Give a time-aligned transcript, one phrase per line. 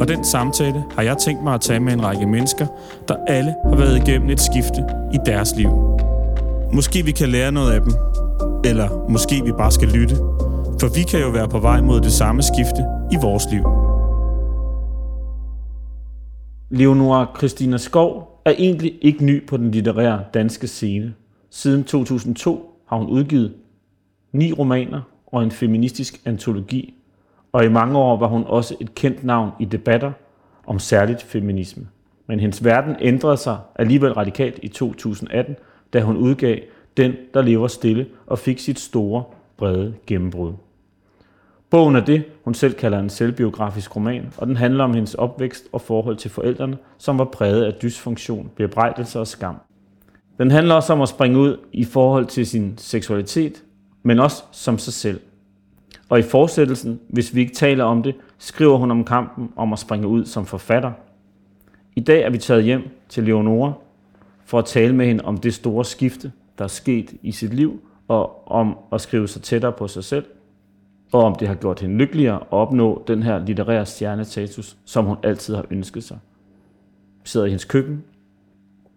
[0.00, 2.66] og den samtale har jeg tænkt mig at tage med en række mennesker,
[3.08, 4.84] der alle har været igennem et skifte
[5.14, 5.68] i deres liv.
[6.72, 7.92] Måske vi kan lære noget af dem,
[8.64, 10.16] eller måske vi bare skal lytte,
[10.80, 13.64] for vi kan jo være på vej mod det samme skifte i vores liv.
[16.70, 21.14] Leonora Christina Skov er egentlig ikke ny på den litterære danske scene.
[21.50, 23.54] Siden 2002 har hun udgivet
[24.32, 26.95] ni romaner og en feministisk antologi,
[27.56, 30.12] og i mange år var hun også et kendt navn i debatter
[30.66, 31.88] om særligt feminisme.
[32.26, 35.56] Men hendes verden ændrede sig alligevel radikalt i 2018,
[35.92, 36.58] da hun udgav
[36.96, 39.24] Den, der lever stille og fik sit store,
[39.56, 40.52] brede gennembrud.
[41.70, 45.64] Bogen er det, hun selv kalder en selvbiografisk roman, og den handler om hendes opvækst
[45.72, 49.56] og forhold til forældrene, som var præget af dysfunktion, bebrejdelse og skam.
[50.38, 53.62] Den handler også om at springe ud i forhold til sin seksualitet,
[54.02, 55.20] men også som sig selv.
[56.08, 59.78] Og i fortsættelsen, hvis vi ikke taler om det, skriver hun om kampen om at
[59.78, 60.92] springe ud som forfatter.
[61.96, 63.72] I dag er vi taget hjem til Leonora
[64.44, 67.80] for at tale med hende om det store skifte, der er sket i sit liv,
[68.08, 70.24] og om at skrive sig tættere på sig selv,
[71.12, 75.16] og om det har gjort hende lykkeligere at opnå den her litterære stjernestatus, som hun
[75.22, 76.18] altid har ønsket sig.
[77.22, 78.04] Vi sidder i hendes køkken,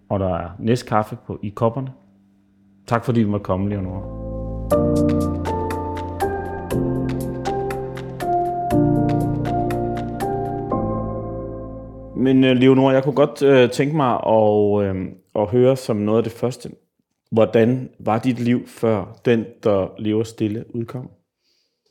[0.09, 1.91] og der er næstkaffe på, i kopperne.
[2.87, 5.38] Tak fordi du måtte komme, Leonora.
[12.19, 16.17] Men uh, Leonora, jeg kunne godt uh, tænke mig at, uh, at høre som noget
[16.17, 16.71] af det første.
[17.31, 21.09] Hvordan var dit liv før den, der lever stille, udkom?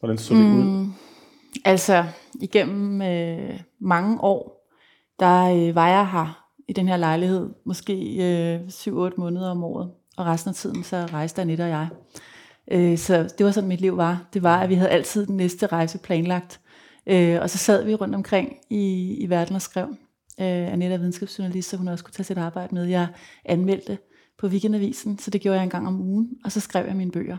[0.01, 0.87] Hvordan så det mm, ud?
[1.65, 2.05] Altså,
[2.41, 4.69] igennem øh, mange år,
[5.21, 7.95] der øh, var jeg her i den her lejlighed, måske
[8.55, 11.89] øh, 7-8 måneder om året, og resten af tiden, så rejste Annette og jeg.
[12.71, 14.29] Øh, så det var sådan, mit liv var.
[14.35, 16.61] Det var, at vi havde altid den næste rejse planlagt.
[17.07, 19.89] Øh, og så sad vi rundt omkring i, i verden og skrev.
[20.41, 22.85] Øh, Annette er videnskabsjournalist, så hun også kunne tage sit arbejde med.
[22.85, 23.07] Jeg
[23.45, 23.99] anmeldte
[24.39, 27.11] på Weekendavisen, så det gjorde jeg en gang om ugen, og så skrev jeg mine
[27.11, 27.37] bøger.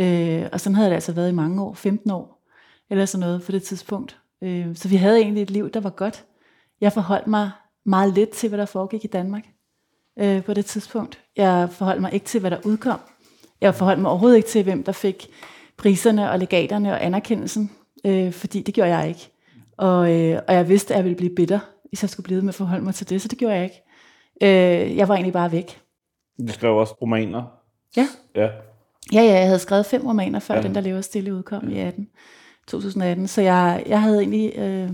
[0.00, 2.48] Øh, og sådan havde det altså været i mange år, 15 år,
[2.90, 4.18] eller sådan noget på det tidspunkt.
[4.42, 6.24] Øh, så vi havde egentlig et liv, der var godt.
[6.80, 7.50] Jeg forholdt mig
[7.84, 9.44] meget lidt til, hvad der foregik i Danmark
[10.18, 11.20] øh, på det tidspunkt.
[11.36, 13.00] Jeg forholdt mig ikke til, hvad der udkom.
[13.60, 15.28] Jeg forholdt mig overhovedet ikke til, hvem der fik
[15.76, 17.70] priserne og legaterne og anerkendelsen,
[18.06, 19.30] øh, fordi det gjorde jeg ikke.
[19.76, 21.58] Og, øh, og jeg vidste, at jeg ville blive bitter,
[21.92, 23.82] hvis jeg skulle blive med at forholde mig til det, så det gjorde jeg ikke.
[24.42, 25.80] Øh, jeg var egentlig bare væk.
[26.48, 27.42] Du skrev også romaner.
[27.96, 28.08] Ja.
[28.36, 28.48] Ja.
[29.12, 30.62] Ja, ja, jeg havde skrevet fem romaner, før ja.
[30.62, 31.76] den, der lever stille, udkom ja.
[31.76, 32.08] i 18,
[32.68, 33.28] 2018.
[33.28, 34.90] Så jeg, jeg havde egentlig øh,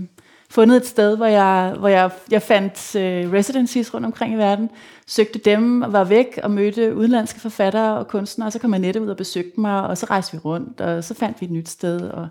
[0.49, 4.69] fundet et sted, hvor jeg, hvor jeg, jeg fandt øh, residencies rundt omkring i verden,
[5.07, 9.09] søgte dem, var væk og mødte udenlandske forfattere og kunstnere, og så kom netop ud
[9.09, 12.01] og besøgte mig, og så rejste vi rundt, og så fandt vi et nyt sted,
[12.01, 12.27] og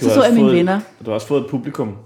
[0.00, 0.80] så så jeg mine fået, venner.
[1.00, 1.96] Du har også fået et publikum.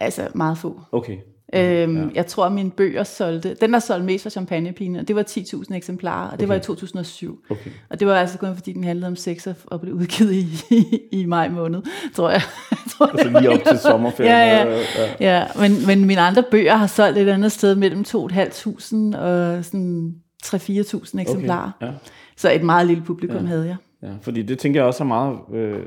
[0.00, 0.80] Altså meget få.
[0.92, 1.16] Okay.
[1.54, 2.08] Øhm, ja.
[2.14, 5.22] Jeg tror, at mine bøger solgte, den der solgte mest var Champagnepine, og det var
[5.22, 6.48] 10.000 eksemplarer, og det okay.
[6.48, 7.44] var i 2007.
[7.50, 7.70] Okay.
[7.90, 10.84] Og det var altså kun fordi, den handlede om sex og blev udgivet i, i,
[11.20, 11.82] i maj måned,
[12.14, 12.40] tror jeg.
[12.90, 14.32] tror Altså lige op til sommerferien.
[14.32, 14.78] ja, ja,
[15.20, 15.38] ja.
[15.38, 20.14] ja men, men mine andre bøger har solgt et andet sted mellem 2.500 og sådan
[20.44, 21.70] 3-4.000 eksemplarer.
[21.80, 21.86] Okay.
[21.86, 21.92] Ja.
[22.36, 23.46] Så et meget lille publikum Ja.
[23.46, 23.76] havde jeg.
[24.02, 25.78] Ja, fordi det tænker jeg også er meget øh,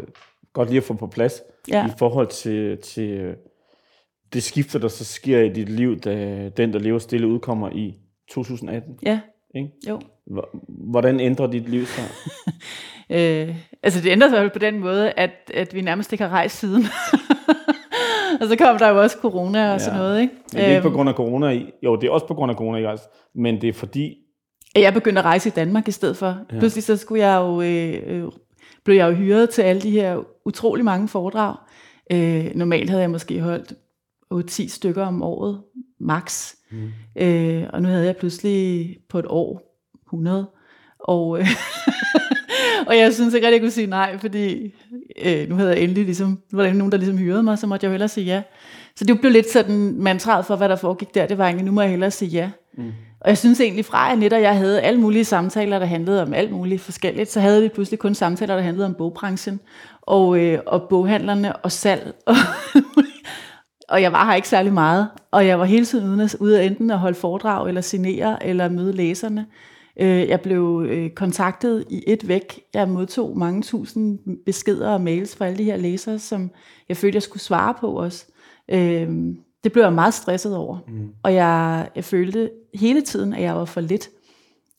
[0.53, 1.33] godt lige at få på plads
[1.67, 1.87] Ja.
[1.87, 3.35] i forhold til, til øh,
[4.33, 7.93] det skifte, der så sker i dit liv, da den, der lever stille, udkommer i
[8.31, 8.99] 2018.
[9.05, 9.19] Ja,
[9.55, 9.69] Ikke?
[9.89, 9.99] jo.
[10.27, 10.49] Hvor-
[10.91, 12.03] Hvordan ændrer dit liv sig?
[13.09, 16.59] Øh, altså det ændrer sig på den måde, at, at vi nærmest ikke har rejst
[16.59, 16.83] siden.
[18.41, 20.03] og så kom der jo også corona og sådan Ja.
[20.03, 20.33] noget, ikke?
[20.53, 21.49] Men det er ikke på Øhm, grund af corona.
[21.49, 22.89] i- Jo, det er også på grund af corona, ikke?
[22.89, 23.05] Altså,
[23.35, 24.15] men det er fordi...
[24.75, 26.37] at jeg begyndte at rejse i Danmark i stedet for.
[26.53, 26.59] Ja.
[26.59, 28.31] Pludselig så skulle jeg jo, øh, øh,
[28.85, 31.55] blev jeg jo hyret til alle de her utrolig mange foredrag.
[32.11, 33.73] Øh, normalt havde jeg måske holdt
[34.33, 35.61] 8-10 stykker om året,
[35.99, 36.53] max.
[36.71, 36.91] Mm.
[37.21, 39.61] Øh, og nu havde jeg pludselig på et år
[40.07, 40.49] 100.
[40.99, 41.47] Og, øh,
[42.87, 44.73] og jeg synes ikke rigtig, jeg kunne sige nej, fordi
[45.25, 47.67] øh, nu havde jeg endelig ligesom, nu var der nogen, der ligesom hyrede mig, så
[47.67, 48.41] måtte jeg jo hellere sige ja.
[48.95, 51.71] Så det blev lidt sådan mantraet for, hvad der foregik der, det var egentlig, nu
[51.71, 52.51] må jeg hellere sige ja.
[52.77, 52.91] Mm.
[53.21, 56.21] Og jeg synes egentlig fra, at Annette og jeg havde alle mulige samtaler, der handlede
[56.21, 59.59] om alt muligt forskelligt, så havde vi pludselig kun samtaler, der handlede om bogbranchen,
[60.01, 62.13] og, øh, og boghandlerne, og salg.
[62.25, 62.35] Og
[63.89, 66.65] og jeg var her ikke særlig meget, og jeg var hele tiden ude, ude af
[66.65, 69.45] enten at holde foredrag, eller signere, eller møde læserne.
[69.99, 72.61] Øh, jeg blev øh, kontaktet i et væk.
[72.73, 76.51] Jeg modtog mange tusind beskeder og mails fra alle de her læsere, som
[76.89, 78.25] jeg følte, jeg skulle svare på også.
[78.71, 79.09] Øh,
[79.63, 80.77] det blev jeg meget stresset over.
[80.87, 81.09] Mm.
[81.23, 84.09] Og jeg, jeg følte hele tiden, at jeg var for lidt.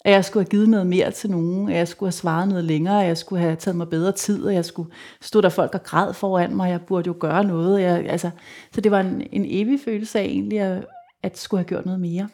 [0.05, 2.65] At jeg skulle have givet noget mere til nogen, at jeg skulle have svaret noget
[2.65, 5.75] længere, at jeg skulle have taget mig bedre tid, at jeg skulle stå der folk
[5.75, 7.81] og græd foran mig, jeg burde jo gøre noget.
[7.81, 8.31] Jeg, altså,
[8.73, 10.87] så det var en, en evig følelse af egentlig, at,
[11.23, 12.29] at skulle have gjort noget mere.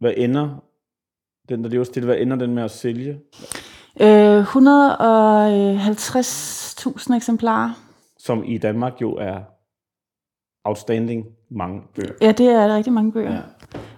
[0.00, 0.62] Hvad ender
[1.48, 3.20] den, der lever stille, hvad ender den med at sælge?
[4.00, 7.70] Øh, 150.000 eksemplarer.
[8.18, 9.40] Som i Danmark jo er
[10.64, 12.12] outstanding mange bøger.
[12.20, 13.32] Ja, det er rigtig mange bøger.
[13.32, 13.40] Ja.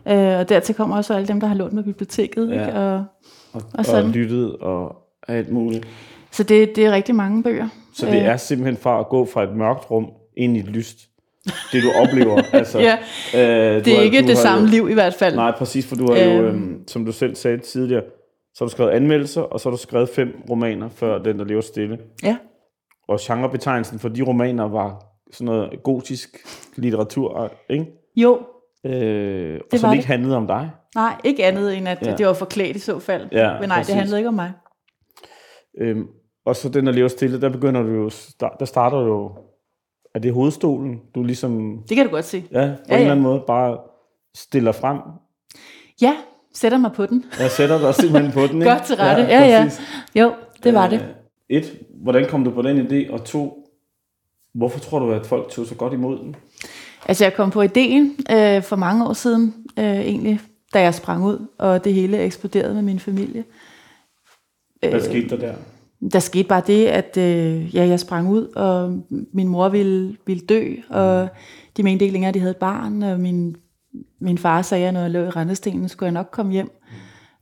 [0.09, 2.49] Øh, og dertil kommer også alle dem, der har lånt med biblioteket.
[2.51, 2.67] Ja.
[2.67, 2.79] Ikke?
[2.79, 3.05] Og,
[3.53, 4.05] Og, Og sådan.
[4.05, 4.97] og lyttet og
[5.29, 5.87] alt muligt.
[6.31, 7.69] så det, det er rigtig mange bøger.
[7.95, 8.25] Så det Øh.
[8.25, 10.07] er simpelthen fra at gå fra et mørkt rum
[10.37, 10.99] ind i et lyst.
[11.73, 12.43] Det du oplever.
[12.53, 12.99] altså, Ja,
[13.35, 15.35] øh, det er ikke det samme liv i hvert fald.
[15.35, 16.47] Nej, præcis, for du har jo, Øhm.
[16.57, 18.03] øhm, som du selv sagde tidligere,
[18.55, 21.45] så har du skrevet anmeldelser, og så har du skrevet fem romaner før Den, der
[21.45, 21.99] lever stille.
[22.23, 22.37] Ja.
[23.09, 26.37] Og genrebetegnelsen for de romaner var sådan noget gotisk
[26.77, 27.87] litteratur, ikke?
[28.17, 28.39] Jo,
[28.85, 30.09] Øh, og Det som var ikke det.
[30.09, 30.71] handlede om dig.
[30.95, 32.11] nej, ikke andet end at Ja.
[32.11, 32.17] ja.
[32.17, 33.29] det var forklædt i så fald.
[33.33, 33.87] Ja, Men nej, præcis.
[33.87, 34.53] det handlede ikke om mig.
[35.79, 36.07] Øhm,
[36.47, 38.11] og så Den, der lever stille, der begynder du jo,
[38.59, 39.33] der starter du jo,
[40.15, 42.45] er det hovedstolen, du ligesom, Det kan du godt se.
[42.53, 42.97] ja, på ja, Ja, en ja.
[42.97, 43.79] eller anden måde bare
[44.35, 44.99] stiller frem.
[46.03, 46.17] Ja,
[46.55, 47.25] sætter mig på den.
[47.41, 48.71] Jeg sætter dig simpelthen på den, ikke?
[48.73, 49.23] Godt til rette.
[49.23, 49.63] Ja, ja.
[49.65, 49.81] præcis.
[50.15, 50.33] Jo,
[50.65, 51.01] det var det.
[51.01, 53.13] Øh, Et, hvordan kom du på den idé?
[53.13, 53.67] Og to,
[54.55, 56.37] hvorfor tror du, at folk tog så godt imod den?
[57.09, 60.41] Altså, jeg kom på ideen øh, for mange år siden, øh, egentlig,
[60.75, 63.45] da jeg sprang ud, og det hele eksploderede med min familie.
[64.81, 65.55] Hvad skete der der?
[66.13, 69.03] Der skete bare det, at øh, ja, jeg sprang ud, og
[69.33, 71.29] min mor ville, ville dø, og
[71.77, 73.57] de mente ikke længere, at de havde et barn, og min,
[74.21, 76.71] min far sagde, at når jeg lå i rendestenen, skulle jeg nok komme hjem.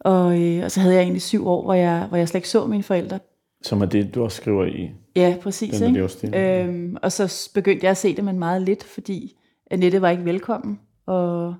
[0.00, 2.48] Og, øh, og så havde jeg egentlig syv år, hvor jeg, hvor jeg slet ikke
[2.48, 3.18] så mine forældre.
[3.62, 4.90] Som er det, du også skriver i.
[5.16, 5.78] Ja, præcis.
[5.78, 6.64] Den, ikke?
[6.64, 9.36] Øhm, og så begyndte jeg at se det, men meget lidt, fordi
[9.72, 10.80] Annette var ikke velkommen.
[11.06, 11.54] Og,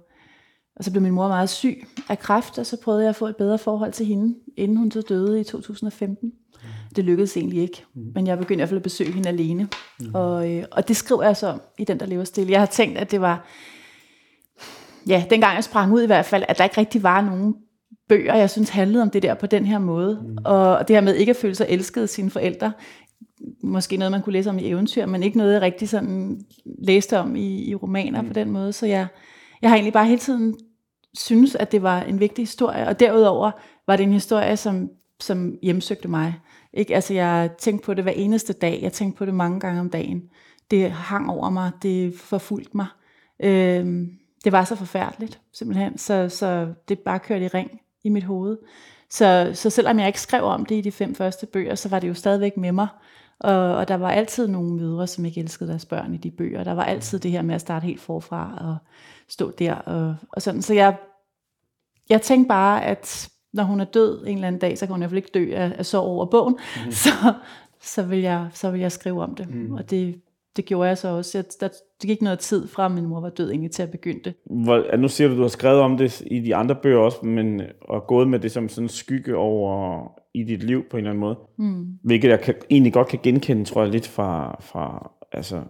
[0.77, 3.27] og så blev min mor meget syg af kræft, og så prøvede jeg at få
[3.27, 6.33] et bedre forhold til hende, inden hun så døde i 2015.
[6.97, 9.69] Det lykkedes egentlig ikke, men jeg begyndte i hvert fald at besøge hende alene.
[10.15, 12.53] Og, øh, og det skriver jeg så om i den, der lever stille.
[12.53, 13.47] Jeg har tænkt, at det var,
[15.09, 17.55] ja, dengang jeg sprang ud i hvert fald, at der ikke rigtig var nogen
[18.09, 20.21] bøger, jeg synes handlede om det der på den her måde.
[20.23, 20.37] Mm.
[20.45, 22.73] Og det her med ikke at føle sig elsket af sine forældre,
[23.63, 26.41] måske noget, man kunne læse om i eventyr, men ikke noget, jeg rigtig sådan
[26.79, 28.29] læste om i, i romaner mm.
[28.29, 28.73] på den måde.
[28.73, 29.07] Så jeg,
[29.63, 30.57] jeg har egentlig bare hele tiden
[31.15, 33.51] synes, at det var en vigtig historie, og derudover
[33.87, 34.91] var det en historie, som,
[35.21, 36.35] som hjemsøgte mig.
[36.73, 36.95] Ikke?
[36.95, 38.79] Altså, jeg tænkte på det hver eneste dag.
[38.83, 40.23] Jeg tænkte på det mange gange om dagen.
[40.71, 41.71] Det hang over mig.
[41.83, 42.87] Det forfulgte mig.
[43.43, 44.11] Øhm,
[44.45, 45.99] det var så forfærdeligt, simpelthen.
[45.99, 47.71] Så, så det bare kørte i ring
[48.05, 48.59] i mit hoved.
[49.13, 51.99] Så, så selvom jeg ikke skrev om det i de fem første bøger, så var
[51.99, 52.89] det jo stadigvæk med mig.
[53.41, 56.65] Og, og der var altid nogle mødre, som ikke elskede deres børn i de bøger.
[56.65, 58.77] Der var altid det her med at starte helt forfra og
[59.29, 60.63] stå der og, og sådan.
[60.63, 60.97] Så jeg,
[62.09, 65.01] jeg tænkte bare, at når hun er død en eller anden dag, så kan hun
[65.01, 66.59] i hvert fald ikke dø af, af sorg over bogen.
[66.87, 66.93] Mm.
[67.03, 67.11] Så,
[67.81, 69.55] så, vil jeg, så vil jeg skrive om det.
[69.55, 69.75] Mm.
[69.75, 70.21] Og det,
[70.57, 71.39] det gjorde jeg så også.
[71.39, 71.69] Jeg, der,
[72.01, 74.35] det gik noget tid fra, min mor var død egentlig til at begynde det.
[74.65, 77.63] Hvor, nu siger du, du har skrevet om det i de andre bøger også, men
[77.81, 80.03] og gået med det som sådan en skygge over
[80.35, 81.37] i dit liv på en eller anden måde.
[81.59, 81.87] Mm.
[82.05, 85.63] Hvilket jeg kan, egentlig godt kan genkende, tror jeg, lidt fra, fra altså,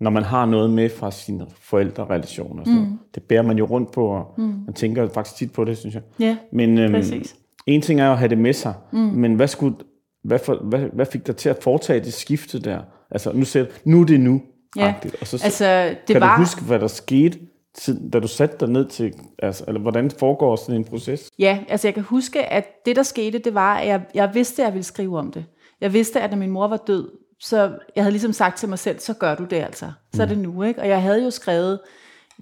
[0.00, 2.64] når man har noget med fra sine forældrerelationer.
[2.66, 2.72] Mm.
[2.72, 2.98] Mm.
[3.14, 4.44] Det bærer man jo rundt på, og Mm.
[4.44, 6.02] man tænker faktisk tit på det, synes jeg.
[6.20, 7.36] Ja, Men øhm, præcis.
[7.66, 8.74] en ting er at have det med sig.
[8.92, 8.98] Mm.
[8.98, 9.76] men hvad, skulle,
[10.24, 12.80] hvad, for, hvad, hvad fik dig til at foretage det skifte der?
[13.10, 14.42] Altså, nu du, nu er det nu.
[14.76, 14.94] Ja.
[15.20, 16.36] Og så, Altså, det kan var...
[16.36, 17.38] du huske, hvad der skete,
[17.74, 21.30] til, da du satte dig ned til, altså, eller hvordan foregår sådan en proces?
[21.38, 24.62] Ja, altså jeg kan huske, at det der skete, det var, at jeg, jeg vidste,
[24.62, 25.44] at jeg ville skrive om det.
[25.80, 27.10] Jeg vidste, at når min mor var død,
[27.40, 29.92] så jeg havde ligesom sagt til mig selv, så gør du det altså.
[30.14, 30.80] Så er det nu, ikke?
[30.80, 31.80] Og jeg havde jo skrevet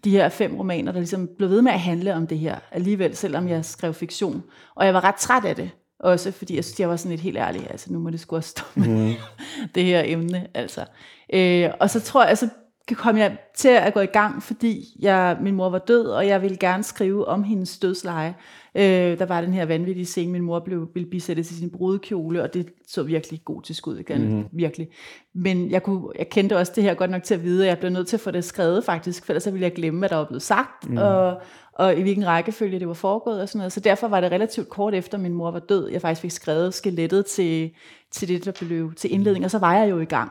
[0.05, 3.17] de her fem romaner, der ligesom blev ved med at handle om det her alligevel,
[3.17, 4.43] selvom jeg skrev fiktion.
[4.75, 5.71] Og jeg var ret træt af det,
[6.01, 8.37] også fordi jeg synes, jeg var sådan lidt helt ærlig, altså nu må det sgu
[8.37, 9.15] også stoppe med
[9.75, 10.85] det her emne, altså.
[11.33, 12.49] Øh, og så tror jeg, så
[12.95, 16.43] kom jeg til at gå i gang, fordi jeg, min mor var død, og jeg
[16.43, 18.35] ville gerne skrive om hendes dødsleje.
[18.75, 22.43] Øh, der var den her vanvittige scene, min mor blev, ville bisætte til sin brudekjole,
[22.43, 24.45] og det så virkelig gotisk ud igen, mm-hmm.
[24.53, 24.89] virkelig.
[25.35, 27.79] Men jeg, kunne, jeg kendte også det her godt nok til at vide, at jeg
[27.79, 30.09] blev nødt til at få det skrevet faktisk, for ellers så ville jeg glemme, hvad
[30.09, 30.97] der var blevet sagt, mm.
[30.97, 31.41] og,
[31.79, 33.73] og i hvilken rækkefølge det var foregået og sådan noget.
[33.73, 36.75] Så derfor var det relativt kort efter, min mor var død, jeg faktisk fik skrevet
[36.75, 37.71] skelettet til,
[38.11, 40.31] til det, der blev til indledning, og så var jeg jo i gang.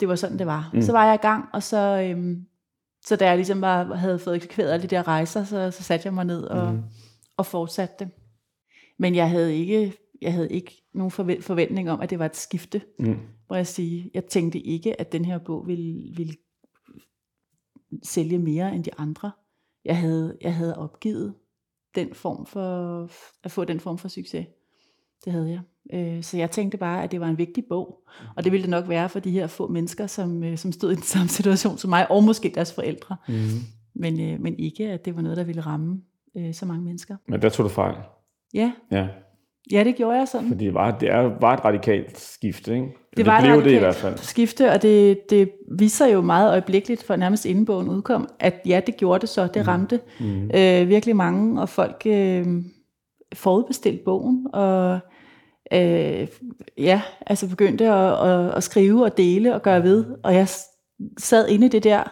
[0.00, 0.70] Det var sådan, det var.
[0.74, 0.82] Mm.
[0.82, 2.46] Så var jeg i gang, og så, øhm,
[3.06, 6.06] Så da jeg ligesom bare havde fået eksekveret alle de der rejser, så, så satte
[6.06, 6.82] jeg mig ned og, mm.
[7.36, 8.08] og fortsatte det.
[8.98, 9.92] Men jeg havde ikke,
[10.22, 13.18] jeg havde ikke nogen forventning om, at det var et skifte, mm.
[13.50, 14.10] må jeg sige.
[14.14, 16.34] Jeg tænkte ikke, at den her bog ville, ville
[18.02, 19.30] sælge mere end de andre.
[19.86, 21.34] Jeg havde, jeg havde opgivet
[21.94, 23.08] den form for,
[23.44, 24.46] at få den form for succes.
[25.24, 25.60] Det havde jeg.
[25.92, 28.02] Øh, så jeg tænkte bare, at det var en vigtig bog.
[28.36, 30.92] Og det ville det nok være for de her få mennesker, som, øh, som stod
[30.92, 33.16] i den samme situation som mig, og måske deres forældre.
[33.28, 33.34] Mm.
[33.94, 36.02] Men, øh, men ikke, at det var noget, der ville ramme
[36.52, 37.16] så mange mennesker.
[37.28, 37.96] Men der tog du fejl.
[38.54, 38.72] Ja.
[38.90, 39.08] Ja.
[39.72, 40.48] Ja, det gjorde jeg sådan.
[40.48, 42.86] Fordi det var, det er, var et radikalt skifte, ikke?
[42.86, 44.18] Det, det var blev et det i hvert fald.
[44.18, 48.80] skifte, og det, det viser jo meget øjeblikkeligt, for nærmest inden bogen udkom, at ja,
[48.86, 49.46] det gjorde det så.
[49.46, 49.68] Det mm.
[49.68, 50.50] ramte mm.
[50.54, 52.46] øh, virkelig mange, og folk øh,
[53.34, 54.98] forudbestilte bogen, og
[55.72, 56.28] øh,
[56.78, 60.48] ja, altså begyndte at, at, at skrive og dele og gøre ved, og jeg
[61.18, 62.02] sad inde i det der,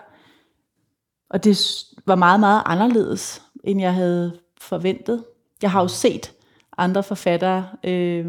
[1.30, 1.58] og det
[2.06, 5.24] var meget, meget anderledes, end jeg havde forventet.
[5.62, 6.33] Jeg har jo set
[6.78, 8.26] andre forfattere øh,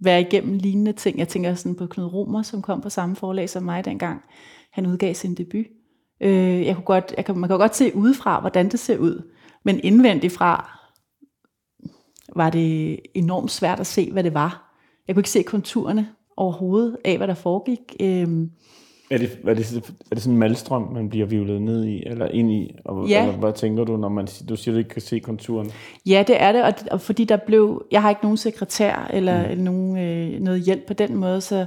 [0.00, 1.18] være igennem lignende ting.
[1.18, 4.22] Jeg tænker sådan på Knud Romer, som kom på samme forlag som mig dengang.
[4.70, 5.66] Han udgav sin debut.
[6.20, 9.30] Øh, jeg kunne godt, jeg kan, man kan godt se udefra, hvordan det ser ud.
[9.62, 10.70] Men indvendigt fra
[12.36, 14.76] var det enormt svært at se, hvad det var.
[15.08, 17.96] Jeg kunne ikke se konturerne overhovedet af, hvad der foregik.
[18.00, 18.48] Øh,
[19.10, 19.76] er det, er, det,
[20.10, 22.74] er det sådan en malstrøm, man bliver vivlet ned i, eller ind i?
[22.84, 23.22] Og, ja.
[23.22, 25.70] eller hvad tænker du, når man, du siger, du ikke kan se konturen?
[26.06, 29.54] Ja, det er det, og, og fordi der blev, jeg har ikke nogen sekretær, eller,
[29.54, 29.60] mm.
[29.60, 31.66] nogen, øh, noget hjælp på den måde, så,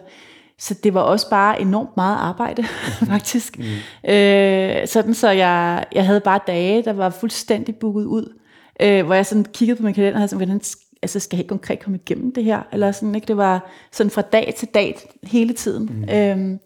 [0.60, 2.64] så det var også bare enormt meget arbejde,
[3.14, 3.60] faktisk.
[3.60, 4.10] Mm.
[4.12, 8.34] Øh, sådan så jeg, jeg havde bare dage, der var fuldstændig booket ud,
[8.82, 10.62] øh, hvor jeg sådan kiggede på min kalender og havde sådan, hvordan
[11.02, 12.62] altså skal jeg ikke konkret komme igennem det her?
[12.72, 13.28] Eller sådan, ikke?
[13.28, 16.06] Det var sådan fra dag til dag hele tiden.
[16.08, 16.16] Mm.
[16.16, 16.60] Øh,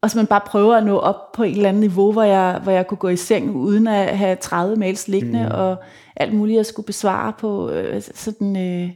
[0.00, 2.60] og så man bare prøver at nå op på et eller andet niveau, hvor jeg,
[2.62, 5.54] hvor jeg kunne gå i seng uden at have 30 mails liggende, mm.
[5.54, 5.76] og
[6.16, 8.56] alt muligt, jeg skulle besvare på øh, sådan...
[8.56, 8.90] Øh,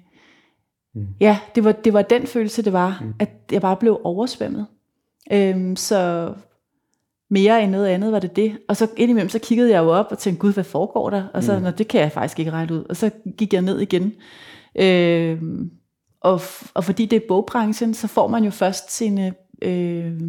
[0.94, 1.06] mm.
[1.21, 3.14] Ja, det var, det var den følelse, det var, mm.
[3.18, 4.66] at jeg bare blev oversvømmet.
[5.32, 6.32] Øhm, så
[7.30, 8.59] mere end noget andet var det det.
[8.68, 11.25] Og så indimellem, så kiggede jeg jo op og tænkte, gud, hvad foregår der?
[11.35, 11.73] Og så, mm.
[11.73, 12.85] det kan jeg faktisk ikke regne ud.
[12.88, 14.12] Og så gik jeg ned igen.
[14.76, 15.71] Øhm,
[16.21, 16.40] og,
[16.75, 19.35] og fordi det er bogbranchen, så får man jo først sine...
[19.62, 20.21] Øh,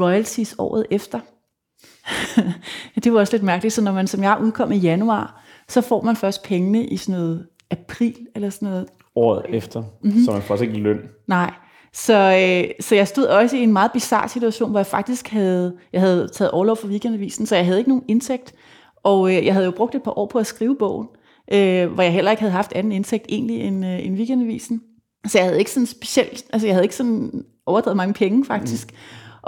[0.00, 1.20] royalties året efter.
[3.04, 6.02] det var også lidt mærkeligt, så når man som jeg udkom i januar, så får
[6.02, 8.86] man først pengene i sådan noget april eller sådan noget.
[9.16, 10.24] Året efter, mm-hmm.
[10.24, 10.98] så man får også ikke løn.
[11.26, 11.52] Nej,
[11.92, 15.76] så, øh, så jeg stod også i en meget bizarre situation, hvor jeg faktisk havde,
[15.92, 18.54] jeg havde taget overlov for weekendavisen, så jeg havde ikke nogen indtægt,
[19.02, 21.08] og øh, jeg havde jo brugt et par år på at skrive bogen,
[21.52, 24.82] øh, hvor jeg heller ikke havde haft anden indtægt egentlig end, øh, end weekendavisen.
[25.26, 28.90] Så jeg havde ikke sådan specielt, altså jeg havde ikke sådan overdrevet mange penge faktisk.
[28.90, 28.96] Mm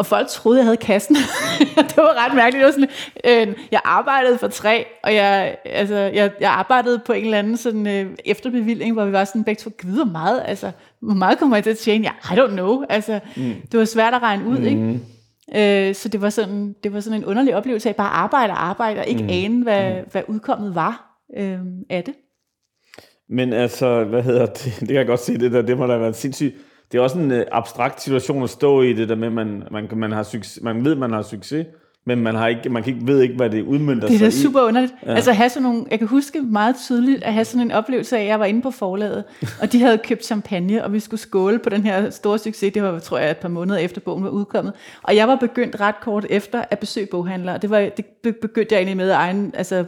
[0.00, 1.16] og folk troede, jeg havde kassen.
[1.90, 2.66] det var ret mærkeligt.
[2.66, 2.88] Det var
[3.24, 7.38] sådan, øh, jeg arbejdede for tre, og jeg, altså, jeg, jeg arbejdede på en eller
[7.38, 11.38] anden sådan, øh, efterbevilling, hvor vi var sådan begge to, hvor meget, altså, hvor meget
[11.38, 12.04] kommer jeg til at tjene?
[12.04, 12.84] Ja, I don't know.
[12.88, 13.54] Altså, mm.
[13.72, 14.64] Det var svært at regne ud, mm.
[14.64, 15.88] ikke?
[15.88, 18.64] Øh, så det var, sådan, det var sådan en underlig oplevelse af bare arbejde og
[18.64, 19.28] arbejde, og ikke mm.
[19.32, 20.08] ane, hvad, mm.
[20.12, 21.58] hvad udkommet var øh,
[21.90, 22.14] af det.
[23.28, 24.64] Men altså, hvad hedder det?
[24.80, 26.54] Det kan jeg godt se, det der, det må da være sindssygt
[26.92, 29.62] det er også en øh, abstrakt situation at stå i det der med, at man,
[29.70, 31.66] man, man, har succes, man ved, man har succes,
[32.16, 34.18] men man, har ikke, man kan ikke, ved ikke, hvad det udmyndter sig i.
[34.18, 34.94] Det er super underligt.
[35.06, 35.14] Ja.
[35.14, 38.20] Altså have sådan nogle, jeg kan huske meget tydeligt, at have sådan en oplevelse af,
[38.20, 39.24] at jeg var inde på forlaget,
[39.60, 42.72] og de havde købt champagne, og vi skulle skåle på den her store succes.
[42.72, 44.72] Det var, tror jeg, et par måneder efter bogen var udkommet.
[45.02, 47.58] Og jeg var begyndt ret kort efter at besøge boghandlere.
[47.58, 49.84] Det, var, det begyndte jeg egentlig med egen, altså,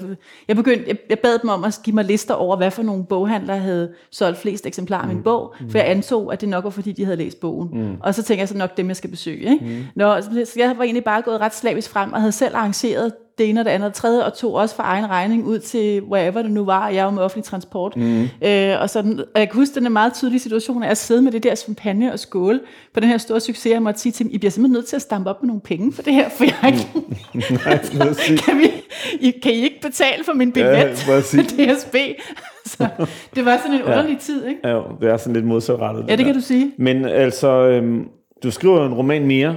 [0.48, 3.04] jeg, begyndte, jeg, jeg bad dem om at give mig lister over, hvad for nogle
[3.04, 5.22] boghandlere havde solgt flest eksemplarer af min mm.
[5.22, 7.68] bog, for jeg antog, at det nok var, fordi de havde læst bogen.
[7.72, 7.96] Mm.
[8.00, 9.52] Og så tænkte jeg så nok dem, jeg skal besøge.
[9.52, 9.64] Ikke?
[9.64, 9.84] Mm.
[9.94, 13.12] Nå, så jeg var egentlig bare gået ret slavisk frem, frem og havde selv arrangeret
[13.38, 16.02] det ene og det andet og tredje, og tog også for egen regning ud til
[16.02, 17.96] wherever det nu var, jeg var med offentlig transport.
[17.96, 18.22] Mm.
[18.22, 21.32] Øh, og, sådan, og jeg kan huske den meget tydelige situation af at sidde med
[21.32, 22.60] det der champagne og skåle
[22.94, 24.96] på den her store succes, jeg måtte sige til dem, I bliver simpelthen nødt til
[24.96, 26.88] at stampe op med nogle penge for det her, for jeg ikke...
[27.64, 27.78] Nej,
[28.46, 28.70] kan, vi,
[29.20, 30.92] I, kan I ikke betale for min billet ja,
[31.74, 31.96] DSB?
[32.66, 32.88] Så
[33.34, 34.18] det var sådan en underlig ja.
[34.18, 34.68] tid, ikke?
[34.68, 36.02] Ja, det er sådan lidt modsatrettet.
[36.02, 36.72] Ja, det, det kan du sige.
[36.78, 38.08] Men altså, øhm,
[38.42, 39.56] du skriver en roman mere.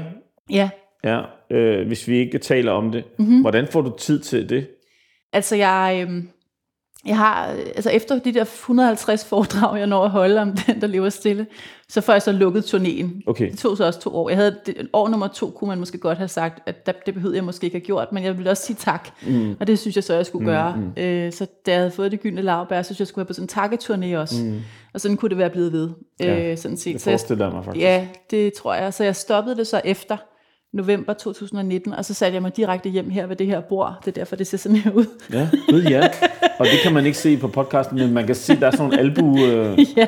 [0.49, 0.69] Ja.
[1.03, 3.03] Ja, øh, hvis vi ikke taler om det.
[3.17, 3.41] Mm-hmm.
[3.41, 4.67] Hvordan får du tid til det?
[5.33, 6.23] Altså, jeg, øh,
[7.05, 10.87] jeg har, altså efter de der 150 foredrag, jeg når at holde om den, der
[10.87, 11.47] lever stille,
[11.89, 13.23] så får jeg så lukket turnéen.
[13.27, 13.51] Okay.
[13.51, 14.29] Det tog så også to år.
[14.29, 17.13] Jeg havde, det, år nummer to kunne man måske godt have sagt, at det, det
[17.13, 19.09] behøvede jeg måske ikke have gjort, men jeg ville også sige tak.
[19.27, 19.55] Mm.
[19.59, 20.75] Og det synes jeg så, jeg skulle mm, gøre.
[20.75, 21.01] Mm.
[21.03, 23.27] Øh, så da jeg havde fået det gyldne lavbær, så synes jeg, jeg skulle have
[23.27, 24.45] på sådan en takketurné også.
[24.45, 24.59] Mm.
[24.93, 25.89] Og sådan kunne det være blevet ved.
[26.19, 26.93] Ja, øh, sådan set.
[26.93, 27.83] Det forestiller jeg mig faktisk.
[27.83, 28.93] Ja, det tror jeg.
[28.93, 30.17] Så jeg stoppede det så efter
[30.75, 33.93] november 2019, og så satte jeg mig direkte hjem her ved det her bord.
[34.05, 35.05] Det er derfor, det ser sådan her ud.
[35.33, 36.07] Ja, gud ja.
[36.59, 38.93] Og det kan man ikke se på podcasten, men man kan se, der er sådan
[38.93, 39.37] en albu...
[39.37, 40.07] Øh, ja.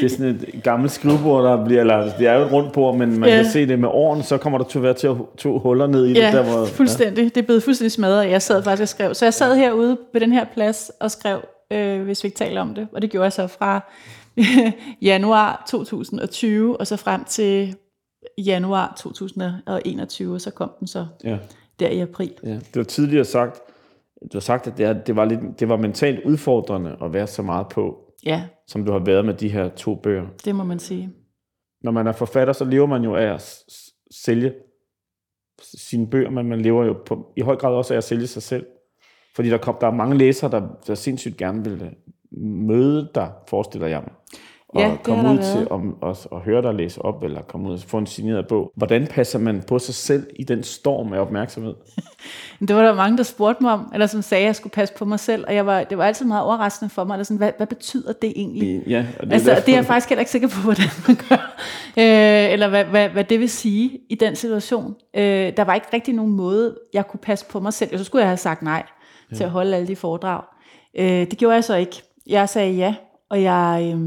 [0.00, 1.80] Det er sådan et gammelt skrivebord, der bliver...
[1.80, 3.36] Eller, det er jo et rundt bord, men man Ja.
[3.36, 6.04] kan se det med åren, så kommer der til at være til to huller ned
[6.06, 6.16] i det.
[6.16, 7.24] Ja, Der, hvor, fuldstændig.
[7.34, 9.14] Det er blevet fuldstændig smadret, og jeg sad faktisk og skrev.
[9.14, 11.40] Så jeg sad herude ved den her plads og skrev,
[11.72, 12.88] øh, hvis vi ikke taler om det.
[12.92, 13.80] Og det gjorde jeg så fra
[15.02, 17.74] januar 2020, og så frem til
[18.42, 21.38] januar 2021, og så kom den så Ja,
[21.80, 22.34] der i april.
[22.44, 22.54] ja.
[22.54, 23.60] Det var tidligere sagt,
[24.22, 27.26] du har sagt, at det, er, det, var lidt, det var mentalt udfordrende at være
[27.26, 30.26] så meget på, Ja, som du har været med de her to bøger.
[30.44, 31.12] det må man sige.
[31.82, 33.58] Når man er forfatter, så lever man jo af at
[34.10, 34.52] sælge
[35.78, 38.42] sine bøger, men man lever jo på, i høj grad også af at sælge sig
[38.42, 38.66] selv.
[39.36, 41.92] Fordi der, kom, der er mange læsere, der, der sindssygt gerne vil øh,
[42.42, 44.12] møde dig, forestiller jeg mig.
[44.68, 45.56] Og Ja, komme ud været.
[45.56, 48.46] til om, og, og høre dig læse op, eller komme ud og få en signeret
[48.48, 48.72] bog.
[48.76, 51.74] Hvordan passer man på sig selv i den storm af opmærksomhed?
[52.68, 54.94] Det var der mange, der spurgte mig om, eller som sagde, at jeg skulle passe
[54.94, 57.36] på mig selv, og jeg var, det var altid meget overraskende for mig, eller sådan,
[57.36, 58.82] hvad, hvad betyder det egentlig?
[58.86, 61.16] Ja, og det, Altså, derfor- det er jeg faktisk heller ikke sikker på, hvordan man
[61.28, 61.56] gør.
[61.98, 64.94] Øh, eller hvad, hvad, hvad det vil sige i den situation.
[65.16, 65.22] Øh,
[65.56, 67.98] der var ikke rigtig nogen måde, jeg kunne passe på mig selv.
[67.98, 68.82] Så skulle jeg have sagt nej
[69.32, 69.36] ja.
[69.36, 70.42] til at holde alle de foredrag.
[70.98, 72.02] Øh, det gjorde jeg så ikke.
[72.26, 72.94] Jeg sagde ja,
[73.30, 74.00] og jeg, øh,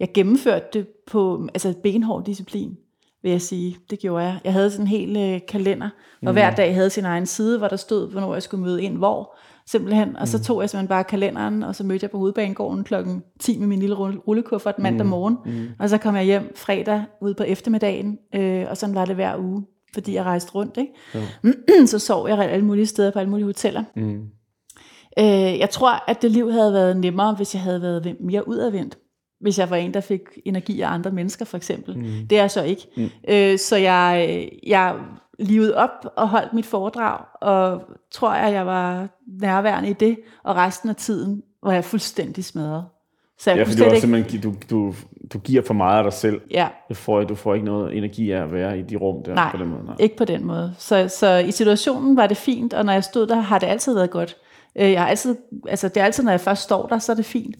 [0.00, 2.76] jeg gennemførte det på altså benhård disciplin,
[3.22, 3.76] vil jeg sige.
[3.90, 4.38] Det gjorde jeg.
[4.44, 5.88] Jeg havde sådan en hel øh, kalender,
[6.26, 8.96] og hver dag havde sin egen side, hvor der stod, hvornår jeg skulle møde ind,
[8.96, 9.36] hvor
[9.66, 10.16] simpelthen.
[10.16, 13.58] Og så tog jeg simpelthen bare kalenderen, og så mødte jeg på hovedbanegården klokken 10
[13.58, 15.36] med min lille rulle- rullekuffert mandag morgen.
[15.46, 15.68] Mm.
[15.78, 19.36] Og så kom jeg hjem fredag ude på eftermiddagen, øh, og sådan var det hver
[19.38, 20.76] uge, fordi jeg rejste rundt.
[20.76, 21.86] Ikke?
[21.86, 23.84] så sov jeg alle mulige steder på alle mulige hoteller.
[23.96, 24.20] Mm.
[25.18, 28.98] Øh, jeg tror, at det liv havde været nemmere, hvis jeg havde været mere udadvendt.
[29.40, 31.98] Hvis jeg var en, der fik energi af andre mennesker, for eksempel.
[31.98, 32.04] Mm.
[32.30, 32.82] Det er jeg så ikke.
[32.96, 33.08] Mm.
[33.28, 34.94] Øh, så jeg, jeg
[35.38, 39.08] livede op og holdt mit foredrag, og tror jeg, jeg var
[39.40, 42.84] nærværende i det, og resten af tiden var jeg fuldstændig smadret.
[43.38, 44.00] Så jeg Ja, fordi du, ikke...
[44.00, 44.94] simpelthen, du, du,
[45.32, 46.40] du giver for meget af dig selv.
[46.50, 49.34] Ja, Du får, du får ikke noget energi af at være i de rum der
[49.34, 49.84] Nej, på den måde.
[49.84, 49.94] Nej.
[49.98, 50.74] ikke på den måde.
[50.78, 53.94] Så, så i situationen var det fint, og når jeg stod der, har det altid
[53.94, 54.36] været godt.
[54.78, 55.36] Øh, Jeg har altid,
[55.68, 57.56] altså det er altid, når jeg først står der, så er det fint.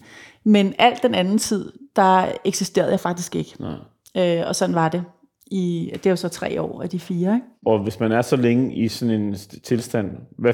[0.47, 3.55] Men alt den anden tid, der eksisterede jeg faktisk ikke.
[3.59, 4.39] Nej.
[4.39, 5.03] Øh, og sådan var det.
[5.51, 7.33] I, det er jo så tre år af de fire.
[7.35, 7.45] Ikke?
[7.65, 10.53] Og hvis man er så længe i sådan en st- tilstand, hvad,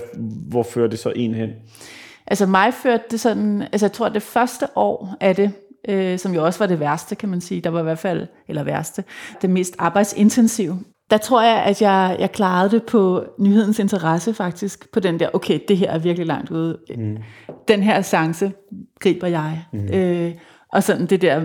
[0.49, 1.49] hvor fører det så en hen?
[2.27, 5.51] Altså mig førte det sådan, altså jeg tror det første år af det,
[5.89, 8.27] øh, som jo også var det værste, kan man sige, der var i hvert fald,
[8.47, 9.03] eller værste,
[9.41, 10.79] det mest arbejdsintensive.
[11.09, 15.29] Der tror jeg, at jeg, jeg klarede det på nyhedens interesse faktisk, på den der,
[15.33, 16.77] okay, det her er virkelig langt ude.
[16.97, 17.17] Mm.
[17.67, 18.51] Den her chance
[19.03, 19.65] griber jeg.
[19.73, 19.93] Mm.
[19.93, 20.31] Øh,
[20.73, 21.41] og sådan det der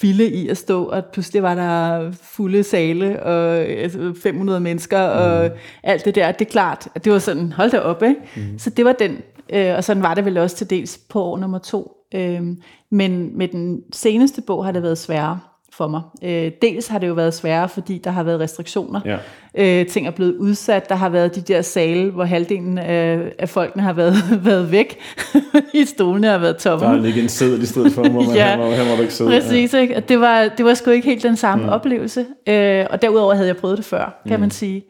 [0.00, 5.50] vilde i at stå, og pludselig var der fulde sale, og altså, 500 mennesker, og
[5.82, 8.20] alt det der, det er klart, at det var sådan, hold da op, ikke?
[8.36, 8.58] Mm.
[8.58, 9.18] Så det var den,
[9.52, 11.92] øh, og sådan var det vel også til dels på år nummer to.
[12.14, 12.42] Øh,
[12.90, 15.40] men med den seneste bog har det været sværere
[15.72, 16.02] for mig.
[16.22, 19.00] Øh, dels har det jo været sværere, fordi der har været restriktioner.
[19.04, 19.16] Ja.
[19.54, 20.88] Øh, ting er blevet udsat.
[20.88, 24.98] Der har været de der sale, hvor halvdelen af, af folkene har været, været væk.
[25.74, 26.86] I stolene har været tomme.
[26.86, 29.02] Der ligger en sædel i stedet for, hvor man, Ja, her, må, her må du
[29.02, 29.30] ikke sidde.
[29.30, 29.96] Præcis, ikke?
[29.96, 31.70] Og det var, det var sgu ikke helt den samme mm.
[31.70, 32.26] oplevelse.
[32.48, 34.40] Øh, og derudover havde jeg prøvet det før, kan mm.
[34.40, 34.84] man sige.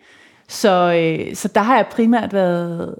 [0.48, 2.94] Så, øh, så der har jeg primært været...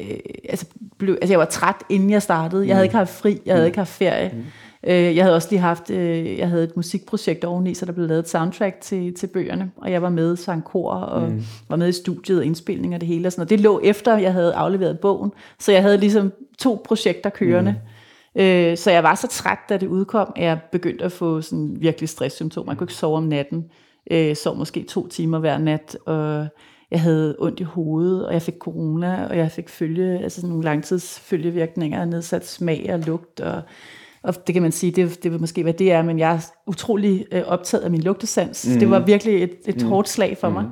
[0.00, 0.66] Øh, altså,
[0.98, 2.66] blev, altså, jeg var træt, inden jeg startede.
[2.66, 4.30] Jeg havde ikke haft fri, jeg havde ikke haft ferie.
[4.34, 4.44] Mm.
[4.86, 8.08] Øh, jeg havde også lige haft, øh, jeg havde et musikprojekt oveni, så der blev
[8.08, 11.42] lavet et soundtrack til, til bøgerne, og jeg var med, sang kor, og mm.
[11.68, 13.50] var med i studiet, indspilning og det hele og sådan noget.
[13.50, 17.72] Det lå efter, jeg havde afleveret bogen, så jeg havde ligesom to projekter kørende.
[18.34, 18.40] Mm.
[18.40, 21.76] Øh, så jeg var så træt, da det udkom, at jeg begyndte at få sådan
[21.80, 22.72] virkelig stresssymptomer.
[22.72, 23.64] Jeg kunne ikke sove om natten.
[24.10, 26.46] Øh, sov måske to timer hver nat, og
[26.90, 30.50] jeg havde ondt i hovedet, og jeg fik corona, og jeg fik følge, altså sådan
[30.50, 33.62] nogle langtidsfølgevirkninger, nedsat smag og lugt, og,
[34.22, 36.40] og det kan man sige, det, det vil måske være det er, men jeg er
[36.66, 38.66] utrolig øh, optaget af min lugtesans.
[38.66, 38.78] Mm.
[38.78, 39.88] Det var virkelig et, et mm.
[39.88, 40.64] hårdt slag for mig.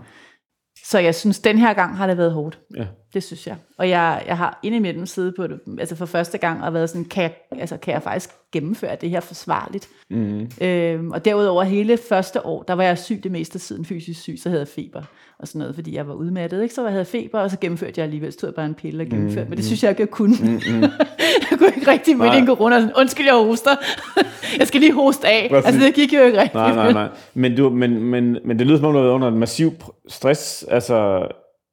[0.84, 2.60] Så jeg synes, den her gang har det været hårdt.
[2.76, 2.86] Ja.
[3.14, 3.56] Det synes jeg.
[3.78, 7.04] Og jeg, jeg har indimellem siddet på det, altså for første gang, og været sådan,
[7.04, 9.88] kan jeg, altså, kan jeg faktisk gennemføre det her forsvarligt?
[10.10, 10.50] Mm.
[10.60, 14.36] Øhm, og derudover hele første år, der var jeg syg det meste tiden, fysisk syg,
[14.42, 15.02] så havde jeg feber
[15.38, 16.74] og sådan noget, fordi jeg var udmattet, ikke?
[16.74, 19.02] Så jeg havde feber, og så gennemførte jeg alligevel, så tog jeg bare en pille
[19.02, 19.50] og gennemførte, mm.
[19.50, 20.36] men det synes jeg ikke, jeg kunne.
[20.40, 20.82] Mm, mm.
[21.50, 23.70] jeg kunne ikke rigtig i en corona, sådan, undskyld, jeg hoster.
[24.58, 25.48] jeg skal lige hoste af.
[25.50, 25.66] Hvorfor?
[25.66, 26.54] Altså, det gik jo ikke rigtigt.
[26.54, 27.08] Nej, nej, nej.
[27.34, 29.72] Men, du, men, men, men det lyder som om, du har været under en massiv
[30.08, 31.26] stress, altså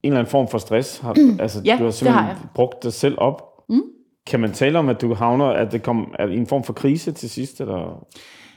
[0.04, 0.98] en eller anden form for stress.
[1.00, 2.38] Har, altså, Ja, du har simpelthen har jeg.
[2.56, 3.42] brugt dig selv op.
[3.70, 3.82] Mm.
[4.28, 7.12] Kan man tale om, at du havner, at det kom det en form for krise
[7.12, 7.76] til sidst, eller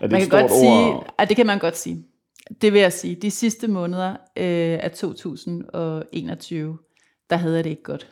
[0.01, 1.15] er det Man et kan godt sige, ord?
[1.19, 2.05] at det kan man godt sige.
[2.63, 3.15] det vil jeg sige.
[3.15, 6.79] De sidste måneder øh, af 2021,
[7.31, 8.07] der havde jeg det ikke godt.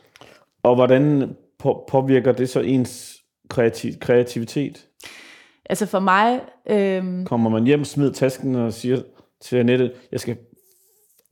[0.63, 3.15] Og hvordan på, påvirker det så ens
[3.49, 4.87] kreativ, kreativitet?
[5.69, 9.01] Altså for mig, øh, Kommer man hjem, smider tasken og siger
[9.41, 10.37] til Annette, jeg skal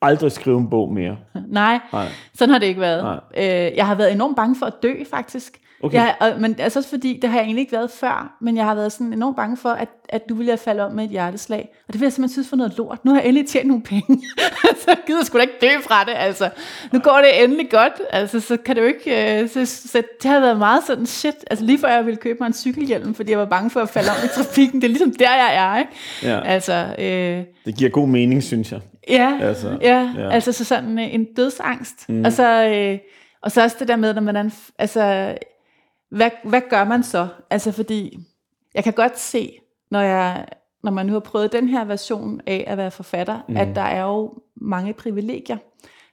[0.04, 1.18] aldrig skrive en bog mere.
[1.48, 2.08] nej, Nej.
[2.34, 3.20] sådan har det ikke været.
[3.38, 3.44] Øh,
[3.78, 5.60] jeg har været enormt bange for at dø, faktisk.
[5.84, 5.98] Okay.
[5.98, 8.66] Jeg, og, men altså også fordi, det har jeg egentlig ikke været før, men jeg
[8.66, 11.70] har været sådan enormt bange for, at, at du ville falde om med et hjerteslag.
[11.88, 13.06] Og det vil jeg simpelthen synes for noget lort.
[13.06, 14.22] Nu har jeg endelig tjent nogle penge.
[14.82, 16.50] så jeg gider sgu da ikke dø fra det, altså.
[16.92, 17.94] Nu går det endelig godt.
[18.10, 19.42] Altså, så kan det jo ikke...
[19.42, 21.36] Øh, så, så, det har været meget sådan, shit.
[21.52, 23.90] Altså lige før jeg ville købe mig en cykelhjelm, fordi jeg var bange for at
[23.90, 24.82] falde om i trafikken.
[24.82, 25.92] Det er ligesom der, jeg er, ikke?
[26.24, 26.40] Ja.
[26.46, 28.80] Altså, øh, Det giver god mening, synes jeg.
[29.10, 30.30] Ja, Altså, ja, ja.
[30.30, 32.10] altså så sådan øh, en dødsangst.
[32.10, 32.26] Mm.
[32.26, 33.00] Og, så, øh,
[33.42, 35.36] og så også det der med, når man er, en altså,
[36.12, 37.28] hvad, hvad gør man så?
[37.50, 38.20] Altså fordi,
[38.76, 39.60] jeg kan godt se,
[39.92, 40.46] når, jeg,
[40.84, 43.58] når man nu har prøvet den her version af at være forfatter, mm.
[43.58, 45.58] at der er jo mange privilegier,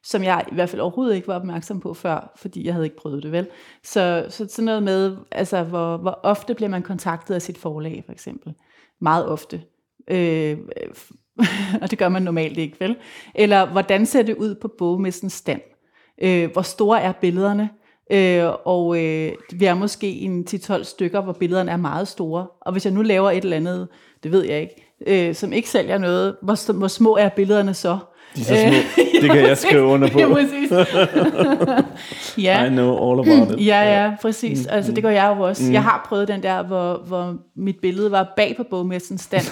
[0.03, 2.97] som jeg i hvert fald overhovedet ikke var opmærksom på før, fordi jeg havde ikke
[2.97, 3.49] prøvet det vel.
[3.85, 8.03] Så, så sådan noget med, altså hvor, hvor ofte bliver man kontaktet af sit forlag,
[8.07, 8.55] for eksempel.
[9.01, 9.63] Meget ofte.
[10.09, 10.59] Øh,
[11.83, 12.97] og det gør man normalt ikke, vel?
[13.35, 15.61] Eller hvordan ser det ud på bogmessens stand?
[16.23, 17.69] Øh, hvor store er billederne?
[18.13, 22.47] Øh, og øh, vi er måske en 10-12 stykker, hvor billederne er meget store.
[22.61, 23.89] Og hvis jeg nu laver et eller andet,
[24.23, 24.75] det ved jeg ikke,
[25.07, 27.99] øh, som ikke sælger noget, hvor, hvor små er billederne så?
[28.37, 29.03] De er så små.
[29.23, 30.19] Det kan jeg skrive under på.
[30.21, 30.73] Ja, præcis.
[32.39, 32.65] ja.
[32.65, 33.67] I know all about it.
[33.67, 34.67] Ja, ja, præcis.
[34.67, 35.73] Altså, det gør jeg jo også.
[35.73, 39.47] Jeg har prøvet den der, hvor, hvor mit billede var bag på bogmessens stand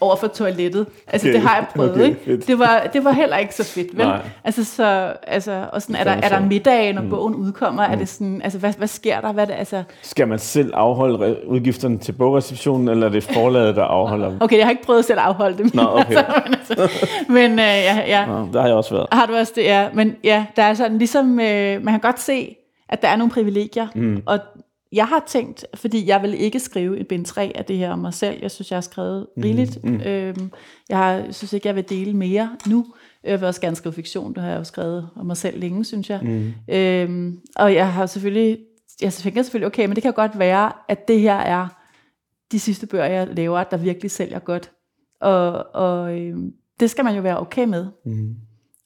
[0.00, 0.86] over for toilettet.
[1.06, 2.20] Altså, Okay, det har jeg prøvet, okay, ikke?
[2.24, 2.46] fedt.
[2.46, 4.06] Det var, det var heller ikke så fedt, vel?
[4.06, 4.20] Nej.
[4.44, 6.48] Altså, så, altså, og sådan, er der, er der sjovt.
[6.48, 7.82] middage, når bogen udkommer?
[7.82, 9.32] Er det sådan, altså, hvad, hvad sker der?
[9.32, 13.84] Hvad det, altså, Skal man selv afholde udgifterne til bogreceptionen, eller er det forlaget, der
[13.84, 14.38] afholder dem?
[14.40, 15.70] okay, jeg har ikke prøvet selv at afholde dem.
[15.74, 16.14] Nå, okay.
[16.44, 16.90] men altså,
[17.28, 18.26] men øh, ja, ja.
[18.26, 19.06] Nå, der har jeg også været.
[19.12, 19.88] Har du også det, ja.
[19.94, 22.56] Men ja, der er sådan ligesom, øh, man kan godt se,
[22.88, 23.86] at der er nogle privilegier.
[23.94, 24.22] Mm.
[24.26, 24.38] Og
[24.92, 27.98] jeg har tænkt, fordi jeg vil ikke skrive et bind 3 af det her om
[27.98, 28.38] mig selv.
[28.42, 29.84] Jeg synes, jeg har skrevet rigeligt.
[29.84, 30.00] Mm.
[30.00, 30.52] Øhm,
[30.88, 32.86] jeg har, synes ikke, jeg vil dele mere nu.
[33.24, 34.34] Jeg vil også gerne skrive fiktion.
[34.34, 36.20] Det har jeg jo skrevet om mig selv længe, synes jeg.
[36.22, 36.52] Mm.
[36.74, 38.58] Øhm, og jeg har selvfølgelig,
[39.00, 41.68] jeg tænker selvfølgelig, okay, men det kan godt være, at det her er
[42.52, 44.70] de sidste bøger, jeg laver, der virkelig sælger godt.
[45.20, 47.86] Og, og øhm, det skal man jo være okay med.
[48.04, 48.36] Mm.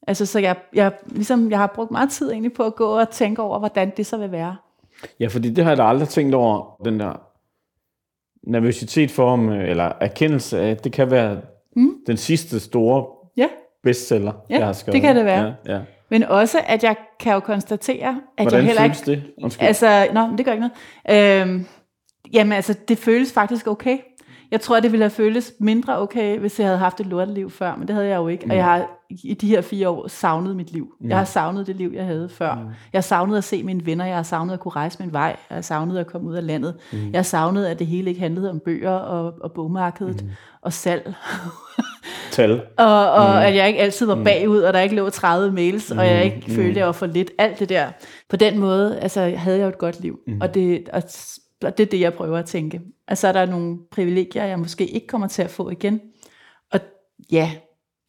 [0.07, 3.11] Altså, så jeg, jeg, ligesom, jeg har brugt meget tid egentlig på at gå og
[3.11, 4.57] tænke over, hvordan det så vil være.
[5.21, 7.13] Ja, fordi det har jeg da aldrig tænkt over, den der
[8.51, 11.41] nervøsitet for, om, øh, eller erkendelse af, at det kan være
[11.77, 11.95] mm.
[12.07, 13.49] den sidste store Ja,
[13.83, 14.95] bestseller, Ja, jeg har skrevet.
[14.95, 15.55] det kan det være.
[15.67, 15.81] Ja, ja.
[16.11, 18.97] men også, at jeg kan jo konstatere, at Hvordan jeg heller ikke...
[19.07, 19.23] det?
[19.43, 19.67] Undskyld.
[19.67, 20.69] Altså, nå, det gør ikke
[21.09, 21.43] noget.
[21.49, 21.67] Øhm,
[22.33, 23.99] jamen, altså, det føles faktisk okay.
[24.51, 27.77] Jeg tror, det ville have føltes mindre okay, hvis jeg havde haft et lorteliv før,
[27.77, 28.45] men det havde jeg jo ikke.
[28.45, 28.51] Mm.
[28.51, 28.89] Og jeg har
[29.25, 30.95] i de her fire år savnet mit liv.
[31.01, 31.09] Mm.
[31.09, 32.55] Jeg har savnet det liv, jeg havde før.
[32.55, 32.61] Mm.
[32.65, 35.37] Jeg har savnet at se mine venner, jeg har savnet at kunne rejse min vej,
[35.51, 36.75] jeg har savnet at komme ud af landet.
[36.93, 36.99] Mm.
[37.13, 40.31] Jeg har savnet, at det hele ikke handlede om bøger og, og bogmarkedet mm.
[40.63, 41.15] og salg.
[42.31, 42.51] Tal.
[42.79, 43.39] Og, og mm.
[43.39, 45.99] at jeg ikke altid var bagud, og der ikke lå 30 mails, mm.
[45.99, 47.31] og jeg ikke følte, at jeg var for lidt.
[47.39, 47.89] Alt det der.
[48.29, 50.19] På den måde altså, havde jeg jo et godt liv.
[50.27, 50.41] Mm.
[50.41, 51.03] Og, det, og,
[51.79, 52.81] det er det, jeg prøver at tænke.
[53.09, 56.01] Altså er der nogle privilegier, jeg måske ikke kommer til at få igen.
[56.73, 56.81] Og
[57.33, 57.51] ja,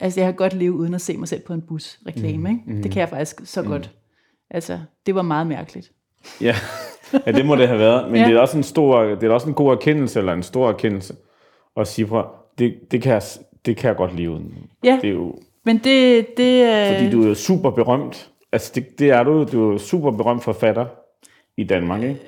[0.04, 2.50] altså jeg har godt leve uden at se mig selv på en busreklame.
[2.66, 2.72] Mm.
[2.72, 2.84] Ikke?
[2.84, 3.68] Det kan jeg faktisk så mm.
[3.68, 3.92] godt.
[4.50, 5.92] Altså, det var meget mærkeligt.
[6.42, 6.56] Ja.
[7.26, 8.12] ja, det må det have været.
[8.12, 8.28] Men Ja.
[8.28, 11.16] det, er også en stor, det er også en god erkendelse, eller en stor erkendelse,
[11.78, 12.26] at sige, prøv,
[12.58, 13.22] det, det, kan jeg,
[13.66, 14.54] det kan jeg godt leve uden.
[14.84, 15.36] Ja, Det er jo,
[15.66, 16.28] men det...
[16.38, 18.30] det øh, fordi du er jo super berømt.
[18.52, 19.44] Altså, det, det er du.
[19.52, 20.86] Du er jo super berømt forfatter
[21.58, 22.20] i Danmark, ikke?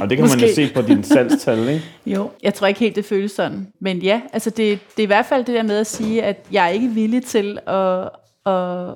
[0.00, 1.84] Og det kan man jo se på dine salgstal, ikke?
[2.16, 3.68] Jo, jeg tror ikke helt, det føles sådan.
[3.80, 6.46] Men ja, altså det, det er i hvert fald det der med at sige, at
[6.52, 8.10] jeg er ikke villig til at,
[8.46, 8.94] at,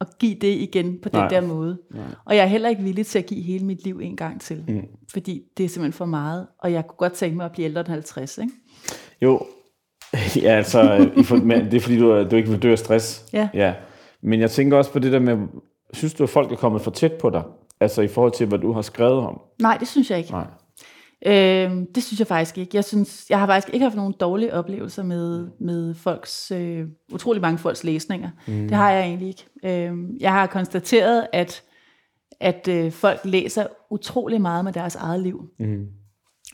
[0.00, 1.28] at give det igen på den Nej.
[1.28, 1.78] der måde.
[1.94, 2.04] Nej.
[2.24, 4.64] Og jeg er heller ikke villig til at give hele mit liv en gang til.
[4.68, 4.82] Mm.
[5.12, 6.46] Fordi det er simpelthen for meget.
[6.58, 8.52] Og jeg kunne godt tænke mig at blive ældre end 50, ikke?
[9.22, 9.46] Jo,
[10.42, 10.98] ja, altså,
[11.70, 13.24] det er fordi, du, du ikke vil dø af stress.
[13.32, 13.48] Ja.
[13.54, 13.74] ja.
[14.22, 15.36] Men jeg tænker også på det der med,
[15.92, 17.42] synes du, at folk er kommet for tæt på dig?
[17.80, 19.40] Altså i forhold til, hvad du har skrevet om?
[19.60, 20.30] Nej, det synes jeg ikke.
[20.30, 20.46] Nej.
[21.26, 22.76] Øhm, det synes jeg faktisk ikke.
[22.76, 27.42] Jeg, synes, jeg har faktisk ikke haft nogen dårlige oplevelser med, med folks, øh, utrolig
[27.42, 28.30] mange folks læsninger.
[28.46, 28.68] Mm.
[28.68, 29.46] Det har jeg egentlig ikke.
[29.64, 31.62] Øhm, jeg har konstateret, at,
[32.40, 35.44] at øh, folk læser utrolig meget med deres eget liv.
[35.58, 35.86] Mm.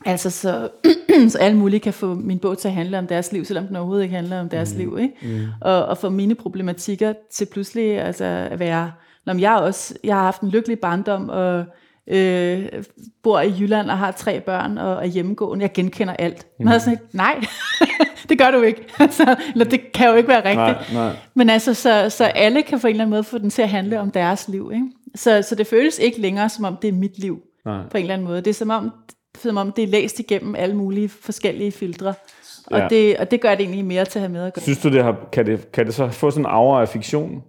[0.05, 0.69] Altså så,
[1.29, 3.77] så alle mulige kan få min bog til at handle om deres liv, selvom den
[3.77, 4.79] overhovedet ikke handler om deres mm.
[4.79, 4.99] liv.
[5.01, 5.15] Ikke?
[5.23, 5.47] Mm.
[5.61, 8.93] Og, og få mine problematikker til pludselig altså, at være,
[9.27, 11.65] når jeg, også, jeg har haft en lykkelig barndom, og
[12.07, 12.67] øh,
[13.23, 15.63] bor i Jylland og har tre børn og er hjemmegående.
[15.63, 16.47] Jeg genkender alt.
[16.59, 17.45] Men jeg er sådan nej,
[18.29, 18.85] det gør du ikke.
[19.01, 20.95] altså, eller det kan jo ikke være rigtigt.
[20.95, 21.17] Nej, nej.
[21.35, 23.69] Men altså, så, så alle kan på en eller anden måde få den til at
[23.69, 24.71] handle om deres liv.
[24.75, 24.87] Ikke?
[25.15, 27.83] Så, så det føles ikke længere, som om det er mit liv, Nej.
[27.91, 28.39] på en eller anden måde.
[28.41, 28.91] Det er som om,
[29.43, 32.15] som om det er læst igennem alle mulige forskellige filtre.
[32.67, 32.89] Og, Ja.
[32.91, 34.63] det, og det gør det egentlig mere til at have med at gøre.
[34.63, 37.43] Synes du, det har, kan, det, kan det så få sådan en aura af fiktion?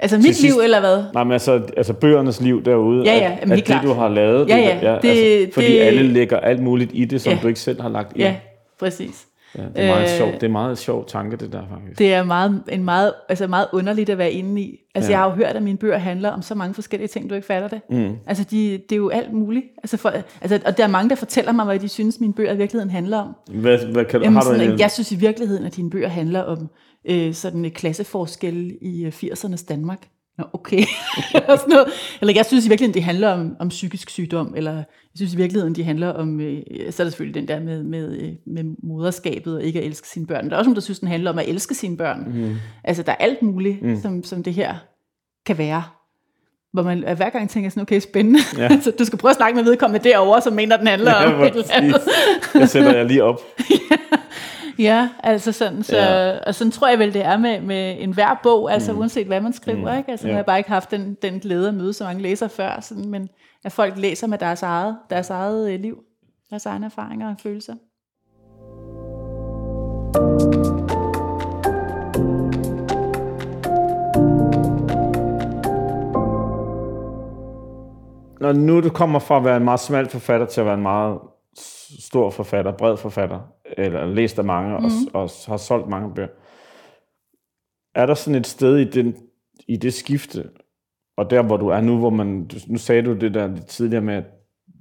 [0.00, 1.02] Altså mit sidst- liv, eller hvad?
[1.14, 3.84] Nej, men altså, altså bøgernes liv derude, Ja, ja, at, at det, klart.
[3.84, 7.04] du har lavet, Ja, det, ja, det- altså, fordi det- alle lægger alt muligt i
[7.04, 7.38] det, som Ja.
[7.42, 8.20] du ikke selv har lagt i.
[8.20, 8.36] Ja,
[8.80, 9.24] præcis.
[9.58, 10.32] Ja, det, er meget Øh, sjovt.
[10.34, 11.98] det er meget sjov tanke, det der faktisk.
[11.98, 14.78] Det er meget, en meget, altså meget underligt at være inde i.
[14.94, 15.16] Altså Ja.
[15.16, 15.22] ja.
[15.22, 17.46] jeg har jo hørt, at mine bøger handler om så mange forskellige ting, du ikke
[17.46, 17.80] fatter det.
[17.90, 18.10] Mm.
[18.26, 19.64] Altså de, det er jo alt muligt.
[19.78, 22.52] Altså for, altså, og der er mange, der fortæller mig, hvad de synes, mine bøger
[22.52, 23.28] i virkeligheden handler om.
[23.60, 26.08] Hvad, hvad kan, Jamen, har du sådan, en, jeg synes i virkeligheden, at dine bøger
[26.08, 26.68] handler om
[27.04, 30.08] øh, sådan klasseforskel i øh, 80'ernes Danmark.
[30.38, 30.82] Nå, okay.
[31.48, 31.88] Og sådan noget.
[32.20, 34.84] Eller jeg synes i virkeligheden, det handler om, om psykisk sygdom, eller jeg
[35.16, 38.18] synes i virkeligheden, det handler om, øh, så er der selvfølgelig den der med, med,
[38.18, 40.44] øh, med moderskabet og ikke at elske sine børn.
[40.48, 42.24] Der er også nogen, der synes, den handler om at elske sine børn.
[42.34, 42.56] Mm.
[42.84, 44.00] Altså, der er alt muligt, mm.
[44.00, 44.74] som, som det her
[45.46, 45.82] kan være.
[46.72, 48.40] Hvor man øh, hver gang tænker sådan, okay, spændende.
[48.58, 48.68] Ja.
[48.84, 51.42] Så du skal prøve at snakke med vedkommende derovre, som mener, den handler Ja, om
[51.42, 52.00] et eller andet.
[52.54, 53.40] Jeg sætter jeg lige op.
[53.70, 53.96] Ja,
[55.22, 56.28] altså sådan, så, Ja.
[56.28, 56.38] ja.
[56.46, 58.98] og sådan tror jeg vel, det er med, med enhver bog, altså mm.
[58.98, 59.98] uanset hvad man skriver, mm.
[59.98, 60.10] ikke?
[60.10, 60.30] Altså, Ja.
[60.30, 60.34] ja.
[60.36, 63.08] jeg har bare ikke haft den, den glæde at møde så mange læsere før, sådan,
[63.08, 63.28] men
[63.64, 65.98] at folk læser med deres eget, deres eget øh, liv,
[66.50, 67.74] deres egne erfaringer og følelser.
[78.40, 80.82] Når nu du kommer fra at være en meget smal forfatter til at være en
[80.82, 81.18] meget
[82.00, 83.40] stor forfatter, bred forfatter,
[83.76, 84.84] eller læst af mange mm.
[84.84, 85.06] og, s-
[85.46, 86.28] og har solgt mange bøger,
[87.94, 89.16] er der sådan et sted i, den,
[89.68, 90.48] i det skifte,
[91.16, 94.02] og der hvor du er nu, hvor man, nu sagde du det der lidt tidligere
[94.04, 94.24] med, at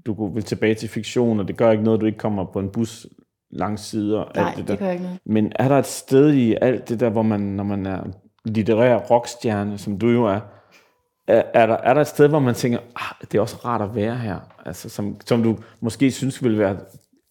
[0.05, 2.69] du vil tilbage til fiktion, og det gør ikke noget, du ikke kommer på en
[2.69, 3.07] bus
[3.51, 4.19] langs sider.
[4.19, 4.85] og Nej, alt det det der.
[4.85, 5.19] gør ikke noget.
[5.25, 8.03] Men er der et sted i alt det der, hvor man, når man er
[8.45, 10.39] litterær rockstjerne, som du jo er,
[11.27, 13.81] er, er, der, er der et sted, hvor man tænker, ah, det er også rart
[13.81, 16.77] at være her, altså, som, som du måske synes ville være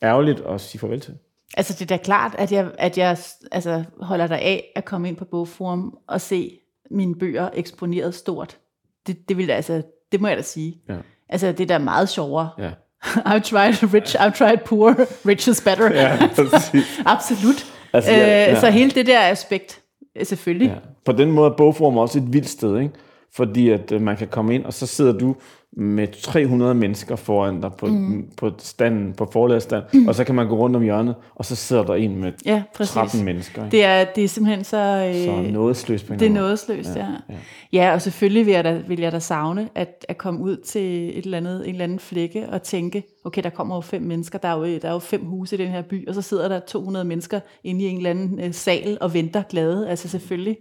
[0.03, 1.15] ærgerligt at sige farvel til?
[1.57, 3.17] Altså det er da klart, at jeg, at jeg
[3.53, 6.59] altså, holder dig af at komme ind på Bogforum og se
[6.91, 8.59] mine bøger eksponeret stort.
[9.07, 9.83] Det, det, vil, altså,
[10.13, 10.77] det må jeg da sige.
[10.89, 10.97] Ja.
[11.29, 12.51] Altså det er da meget sjovere.
[12.59, 12.71] Ja,
[13.33, 14.95] I've tried rich, I've tried poor,
[15.29, 15.93] rich is better.
[15.95, 16.19] ja.
[17.07, 17.67] Absolut.
[17.93, 18.51] Altså, ja, ja, ja.
[18.51, 19.83] øh, Så hele det der aspekt,
[20.17, 20.69] øh, selvfølgelig.
[20.69, 20.75] Ja.
[21.05, 22.95] På den måde er Bogforum også et vildt sted, ikke?
[23.35, 25.37] fordi at øh, man kan komme ind, og så sidder du
[25.73, 28.31] med 300 mennesker foran dig på, mm.
[28.37, 30.09] på standen, på forlagsstand, mm.
[30.09, 32.63] og så kan man gå rundt om hjørnet, og så sidder der en med Ja,
[32.75, 32.93] præcis.
[32.93, 33.65] 13 mennesker.
[33.65, 33.77] Ikke?
[33.77, 35.13] Det er, det er simpelthen så...
[35.15, 37.07] Øh, så noget sløst på det er nådesløst, ja.
[37.29, 37.35] Ja,
[37.73, 41.19] ja og selvfølgelig vil jeg, da, vil jeg da savne at, at komme ud til
[41.19, 44.39] et eller andet, en eller anden flække og tænke, okay, der kommer jo fem mennesker,
[44.39, 46.49] der er jo, der er jo fem huse i den her by, og så sidder
[46.49, 49.89] der 200 mennesker inde i en eller anden øh, sal og venter glade.
[49.89, 50.57] Altså selvfølgelig,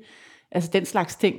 [0.52, 1.36] altså den slags ting.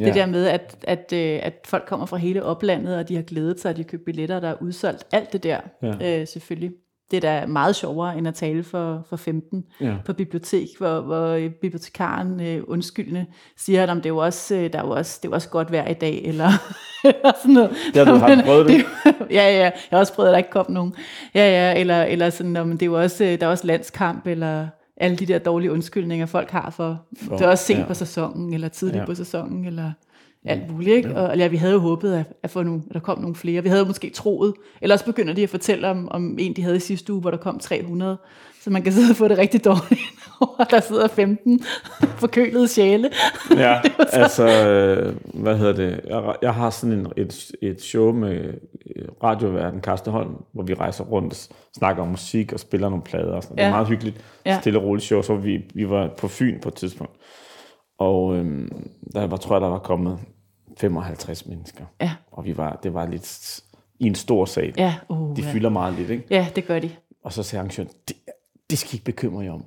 [0.00, 0.04] Ja.
[0.04, 3.22] Det der med, at, at, øh, at folk kommer fra hele oplandet, og de har
[3.22, 5.04] glædet sig, og de har købt billetter, der er udsolgt.
[5.12, 5.92] Alt det der, Ja.
[6.00, 6.20] ja.
[6.20, 6.70] øh, selvfølgelig.
[7.10, 9.94] Det er da meget sjovere, end at tale for, for 15 Ja.
[10.04, 14.54] på bibliotek, hvor, hvor øh, bibliotekaren øh, undskyldende siger, at om det er jo også,
[14.54, 16.48] øh, der er jo også, det er også godt vejr i dag, eller,
[17.04, 17.70] eller sådan noget.
[17.94, 18.76] Det har du haft prøvet det?
[19.30, 20.94] ja, ja, jeg har også prøvet, at der ikke kom nogen.
[21.34, 24.66] Ja, ja, eller, eller sådan, om det er jo også, der er også landskamp, eller
[24.96, 27.82] alle de der dårlige undskyldninger, folk har for, for det er også sent ja.
[27.82, 27.88] ja.
[27.88, 29.00] på sæsonen, eller tidligt Ja.
[29.00, 29.06] ja.
[29.06, 29.92] på sæsonen, eller
[30.44, 31.16] alt muligt, ikke?
[31.16, 33.62] Og, eller vi havde jo håbet, at, at, få nogle, at der kom nogle flere.
[33.62, 36.76] Vi havde måske troet, eller også begynder de at fortælle om, om en, de havde
[36.76, 38.16] i sidste uge, hvor der kom 300,
[38.66, 40.00] så man kan sidde og få det rigtig dårligt,
[40.58, 41.60] og der sidder 15
[42.22, 43.10] forkølede sjæle.
[43.50, 43.80] Ja,
[44.22, 46.00] altså, øh, hvad hedder det?
[46.06, 48.34] Jeg, jeg har sådan en, et, et show med
[48.96, 53.02] øh, radioverden Karsten Holm, hvor vi rejser rundt og snakker om musik og spiller nogle
[53.04, 53.58] plader og sådan noget.
[53.58, 53.72] Det er Ja.
[53.74, 54.58] meget hyggeligt, Ja.
[54.60, 55.22] stille og roligt show.
[55.22, 57.12] Så vi, vi var på Fyn på et tidspunkt,
[57.98, 60.18] og øhm, der var, tror jeg, der var kommet
[60.78, 61.84] 55 mennesker.
[62.00, 62.12] Ja.
[62.32, 63.60] Og vi var, det var lidt
[64.00, 64.74] i en stor sal.
[64.78, 65.52] Ja, uh, De ja.
[65.52, 66.24] fylder meget lidt, ikke?
[66.30, 66.90] ja, det gør de.
[67.24, 68.16] Og så sagde arrangøren, det,
[68.70, 69.64] det skal I ikke bekymre jer om.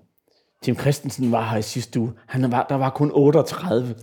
[0.63, 2.11] Tim Christensen var her i sidste uge.
[2.27, 3.95] Han var, der var kun 38.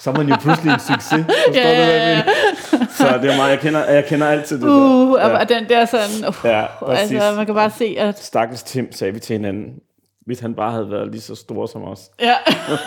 [0.00, 1.02] så er man jo pludselig en succes.
[1.26, 2.24] Forstår Ja, du, hvad jeg
[2.72, 2.86] mener?
[2.96, 5.28] Så det er meget, jeg kender, jeg kender altid det Uh, der.
[5.28, 5.38] ja.
[5.38, 7.12] og den der sådan, uh, Ja, præcis.
[7.12, 9.66] altså, man kan bare se, at Stakkels Tim, sagde vi til hinanden.
[10.26, 12.00] Hvis han bare havde været lige så stor som os.
[12.20, 12.34] ja,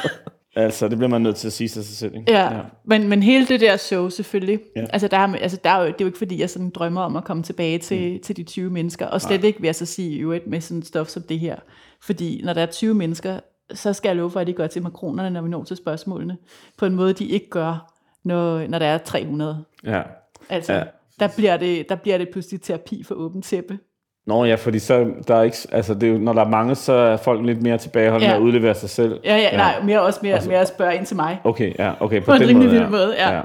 [0.56, 2.16] Altså, det bliver man nødt til at sige til sig selv.
[2.16, 2.32] Ikke?
[2.32, 2.50] ja.
[2.86, 4.82] Men, men hele det der show selvfølgelig, Ja.
[4.82, 4.88] ja.
[4.94, 7.02] altså, der er, altså der er jo, det er jo ikke fordi, jeg sådan drømmer
[7.02, 8.20] om at komme tilbage til, mm.
[8.24, 9.48] til de 20 mennesker, og slet Nej.
[9.48, 11.56] ikke vil jeg så sige i øvrigt med sådan stof som det her.
[12.02, 13.40] Fordi når der er 20 mennesker,
[13.74, 16.38] så skal jeg love for, at de gør til makronerne, når vi når til spørgsmålene,
[16.78, 19.64] på en måde, de ikke gør, når, når der er 300.
[19.84, 20.02] Ja.
[20.50, 20.80] Altså, Ja.
[20.80, 20.86] ja.
[21.20, 23.80] der bliver, det, der bliver det pludselig terapi for åbent tæppe.
[24.28, 26.76] Nå ja, fordi så der er ikke, altså det er jo, når der er mange,
[26.76, 28.40] så er folk lidt mere tilbageholdende Ja.
[28.40, 29.20] med at udlevere sig selv.
[29.24, 31.40] Ja, ja, nej, mere også mere, mere at spørge ind til mig.
[31.44, 33.42] Okay, ja, okay, på, På en den rimelig måde, vild måde, ja.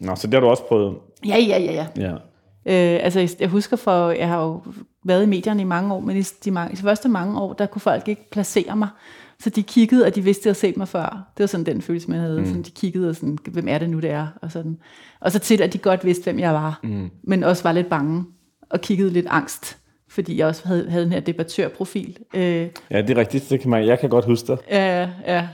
[0.00, 0.94] Nå, så det har du også prøvet.
[1.26, 1.86] Ja, ja, ja, ja.
[1.96, 2.12] Ja.
[2.66, 4.62] Øh, altså, jeg husker for, jeg har jo
[5.04, 7.66] været i medierne i mange år, men i de, mange, de første mange år, der
[7.66, 8.88] kunne folk ikke placere mig.
[9.40, 11.26] Så de kiggede, og de vidste, at de havde set mig før.
[11.36, 12.38] Det var sådan den følelse, man havde.
[12.40, 12.46] Mm.
[12.46, 14.26] Sådan, de kiggede og sådan, hvem er det nu, det er?
[14.42, 14.76] Og, sådan.
[15.20, 16.80] og så til, at de godt vidste, hvem jeg var.
[16.82, 17.10] Mm.
[17.24, 18.24] Men også var lidt bange
[18.70, 19.78] og kiggede lidt angst,
[20.10, 22.16] fordi jeg også havde, havde den her debattørprofil.
[22.34, 23.50] Øh, ja, det er rigtigt.
[23.50, 24.56] Det kan man, jeg kan godt huske dig.
[24.70, 25.48] Ja, ja.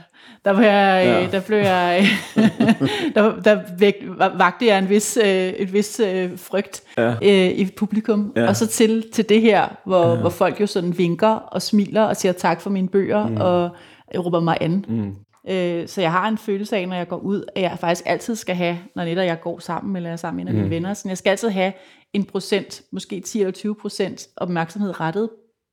[0.45, 1.19] Der, var jeg, Ja.
[1.21, 1.27] ja.
[1.31, 2.05] der blev jeg,
[3.15, 3.95] der, der væk,
[4.37, 7.09] vagte jeg en vis, øh, et vis øh, frygt Ja.
[7.21, 8.33] øh, i publikum.
[8.35, 8.47] Ja.
[8.47, 10.15] Og så til, til det her, hvor, ja.
[10.15, 13.37] hvor folk jo sådan vinker og smiler og siger tak for mine bøger mm.
[13.37, 13.69] og
[14.17, 14.85] råber mig an.
[14.87, 15.11] Mm.
[15.49, 18.35] Øh, så jeg har en følelse af, når jeg går ud, at jeg faktisk altid
[18.35, 20.75] skal have, når netop jeg går sammen, eller jeg er sammen med en af mine
[20.75, 21.73] venner, sådan, jeg skal altid have
[22.15, 25.29] en procent, måske 10 eller 20 procent opmærksomhed rettet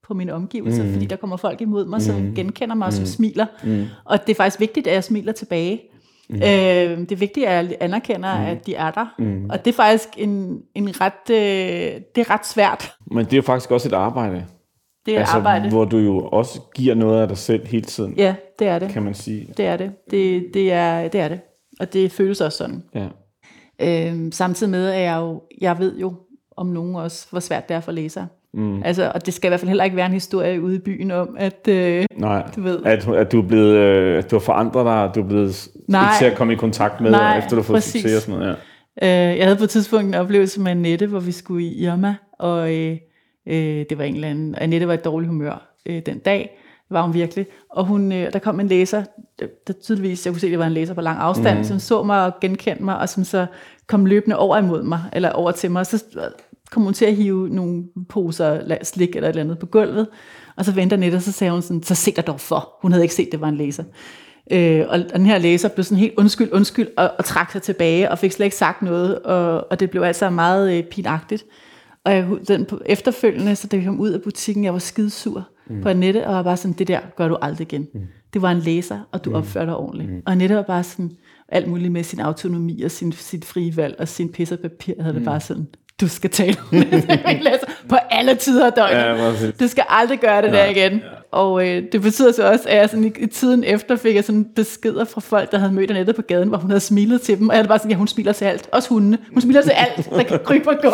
[0.06, 0.92] på mine omgivelser, mm.
[0.92, 3.46] fordi der kommer folk imod mig, som genkender mig, og som smiler.
[3.64, 3.84] Mm.
[4.04, 5.80] Og det er faktisk vigtigt, at jeg smiler tilbage.
[6.30, 6.36] Mm.
[6.36, 6.42] Øh,
[6.98, 8.44] det er vigtigt, at jeg anerkender, mm.
[8.44, 9.14] at de er der.
[9.18, 9.50] Mm.
[9.50, 13.36] Og det er faktisk en, en ret, øh, det er ret svært, Men det er
[13.36, 14.44] jo faktisk også et arbejde.
[15.06, 15.68] det er altså, arbejde.
[15.68, 18.88] Hvor du jo også giver noget af dig selv hele tiden, Ja, det er det.
[18.88, 19.54] kan man sige.
[19.56, 19.92] Det er det.
[20.10, 21.40] Det, det, er, det er det.
[21.80, 22.82] Og det føles også sådan.
[22.94, 23.06] Ja.
[23.80, 26.14] Øhm, samtidig med, at jeg jo, jeg ved jo
[26.56, 28.26] om nogen også, hvor svært det er for læsere.
[28.54, 28.82] Mm.
[28.82, 31.10] Altså, og det skal i hvert fald heller ikke være en historie ude i byen
[31.10, 32.84] om, at øh, Nej, Du ved.
[32.84, 35.68] At, at du er blevet, øh, at du har forandret dig, at du er blevet
[35.88, 36.12] Nej.
[36.18, 38.02] til at komme i kontakt med, Nej, efter du har fået præcis.
[38.02, 38.56] succes og sådan noget.
[39.02, 39.30] Ja.
[39.32, 42.14] Øh, jeg havde på et tidspunkt en oplevelse med Annette, hvor vi skulle i Irma,
[42.38, 42.96] og øh,
[43.46, 46.58] øh, det var en eller anden, Annette var i dårlig humør øh, den dag,
[46.92, 49.04] var hun virkelig, og hun, øh, der kom en læser,
[49.66, 51.64] der, tydeligvis, jeg kunne se, at det var en læser på lang afstand, mm.
[51.64, 53.46] som så mig og genkendte mig, og som så
[53.86, 56.04] kom løbende over imod mig, eller over til mig, og så
[56.70, 60.08] kom hun til at hive nogle poser slik eller et eller andet på gulvet,
[60.56, 62.92] og så vendte Annette, og så sagde hun sådan, så se dig dog for, hun
[62.92, 63.84] havde ikke set, det var en læser.
[64.50, 67.62] Øh, og, og den her læser blev sådan helt undskyld, undskyld, og, og trak sig
[67.62, 71.44] tilbage, og fik slet ikke sagt noget, og, og det blev altså meget øh, pinagtigt.
[72.04, 75.82] Og jeg, den efterfølgende, så da vi kom ud af butikken, jeg var skidesur mm.
[75.82, 77.88] på Annette, og var bare sådan, det der gør du aldrig igen.
[77.94, 78.00] Mm.
[78.32, 79.36] Det var en læser, og du mm.
[79.36, 80.10] opførte dig ordentligt.
[80.10, 80.22] Mm.
[80.26, 81.10] Og Annette var bare sådan,
[81.48, 85.02] alt muligt med sin autonomi og sin, sit frie valg og sin pis og papir,
[85.02, 85.66] havde det bare sådan,
[86.02, 88.98] du skal tale med læser på alle tider af døgnet.
[88.98, 89.50] Ja.
[89.60, 91.02] Du skal aldrig gøre det der igen.
[91.32, 94.44] Og øh, det betyder så også, at jeg sådan, i, tiden efter fik jeg sådan
[94.56, 97.48] beskeder fra folk, der havde mødt Annette på gaden, hvor hun havde smilet til dem.
[97.48, 98.68] Og jeg havde bare sådan, ja, hun smiler til alt.
[98.72, 99.18] Også hundene.
[99.32, 100.90] Hun smiler til alt, der kan krybe og gå.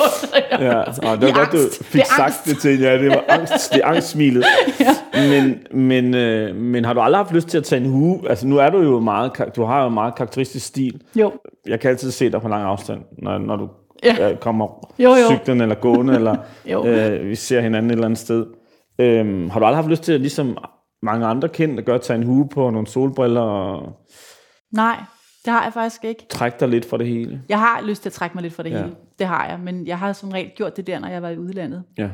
[0.51, 2.45] Ja, og det var godt, du fik Det sagt angst.
[2.45, 2.81] det til.
[2.81, 4.45] Ja, det var angst, det er angstsmilet.
[5.31, 8.21] men, men, øh, men har du aldrig haft lyst til at tage en hue?
[8.31, 11.01] Altså nu er du jo meget, du har jo meget karakteristisk stil.
[11.17, 11.33] Jo,
[11.67, 13.69] Jeg kan altid se dig på lang afstand, når, når du
[14.05, 14.29] Ja.
[14.29, 14.35] ja.
[14.37, 14.67] kommer
[14.99, 15.29] Jo, jo.
[15.31, 16.37] cyklen eller gående, eller
[16.87, 18.47] øh, vi ser hinanden et eller andet sted.
[19.01, 20.59] Øhm, har du aldrig haft lyst til, at ligesom
[21.03, 23.93] mange andre kendte, gør, tage en hue på nogle solbriller og
[24.73, 24.97] nej,
[25.45, 26.27] det har jeg faktisk ikke.
[26.31, 27.43] trække dig lidt fra det hele?
[27.49, 28.77] Jeg har lyst til at trække mig lidt fra det Ja.
[28.79, 28.95] hele.
[29.19, 31.39] Det har jeg, men jeg har som regel gjort det der, når jeg var i
[31.39, 31.83] udlandet.
[31.99, 32.09] Ja.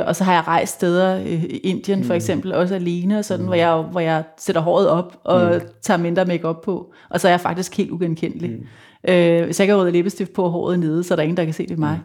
[0.00, 3.24] Øh, og så har jeg rejst steder, øh, i Indien for eksempel, også alene, og
[3.24, 3.46] sådan, mm.
[3.46, 5.60] hvor, jeg, hvor jeg sætter håret op og mm.
[5.82, 6.92] tager mindre makeup på.
[7.10, 8.50] Og så er jeg faktisk helt ugenkendelig.
[8.50, 8.66] Mm.
[9.08, 11.36] Øh, hvis jeg ikke har rød læbestift på og håret nede, så er der ingen,
[11.36, 12.00] der kan se det i mig.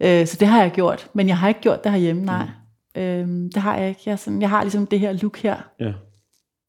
[0.00, 0.06] Mm.
[0.06, 1.08] Øh, så det har jeg gjort.
[1.14, 2.46] Men jeg har ikke gjort det herhjemme, nej.
[2.96, 3.00] Mm.
[3.02, 4.00] Øh, det har jeg ikke.
[4.06, 5.56] Jeg, er sådan, jeg har ligesom det her look her.
[5.80, 5.92] Ja.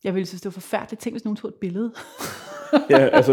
[0.04, 1.02] Jeg ville synes, det var forfærdeligt.
[1.02, 1.92] Tænk, hvis nogen tog et billede.
[2.90, 3.32] ja, altså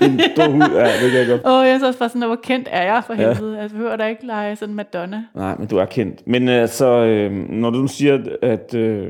[0.00, 1.42] en, en stor hud, ja, det kan jeg godt.
[1.46, 3.58] Åh, oh, jeg så også bare sådan, hvor kendt er jeg for helvede.
[3.58, 5.24] Jeg behøver da ikke lege sådan Madonna.
[5.34, 6.26] Nej, men du er kendt.
[6.26, 9.08] Men altså, øh, når du nu siger, at øh,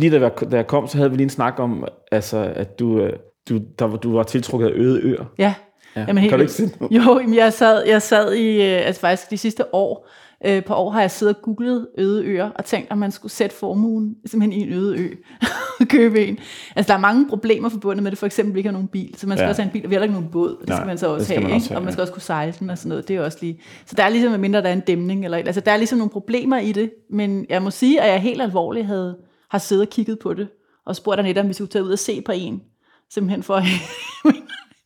[0.00, 2.78] lige da jeg, da jeg kom, så havde vi lige en snak om, altså, at
[2.78, 3.12] du, øh,
[3.48, 5.24] du, der, var- du var tiltrukket af øde øer.
[5.38, 5.54] Ja.
[5.96, 6.00] Ja.
[6.08, 6.96] Jamen, helt kan du ikke sige noget?
[6.96, 10.08] Jo, jamen, jeg sad, jeg sad i, øh, altså faktisk de sidste år,
[10.46, 13.32] øh, på år har jeg siddet og googlet øde øer, og tænkt, at man skulle
[13.32, 15.08] sætte formuen simpelthen i en øde ø,
[15.80, 16.38] og købe en.
[16.76, 19.14] Altså, der er mange problemer forbundet med det, for eksempel, vi ikke har nogen bil,
[19.18, 19.48] så man skal Ja.
[19.48, 21.06] også have en bil, og vi har ikke nogen båd, det Nej, skal man så
[21.08, 21.92] også have, man også have, og man ja.
[21.92, 24.08] skal også kunne sejle den og sådan noget, det er også lige, så der er
[24.08, 26.90] ligesom, mindre der er en dæmning, eller, altså der er ligesom nogle problemer i det,
[27.10, 29.16] men jeg må sige, at jeg helt alvorligt havde,
[29.50, 30.48] har siddet og kigget på det,
[30.86, 32.62] og spurgt Annette, om vi skulle tage ud og se på en,
[33.10, 33.60] simpelthen for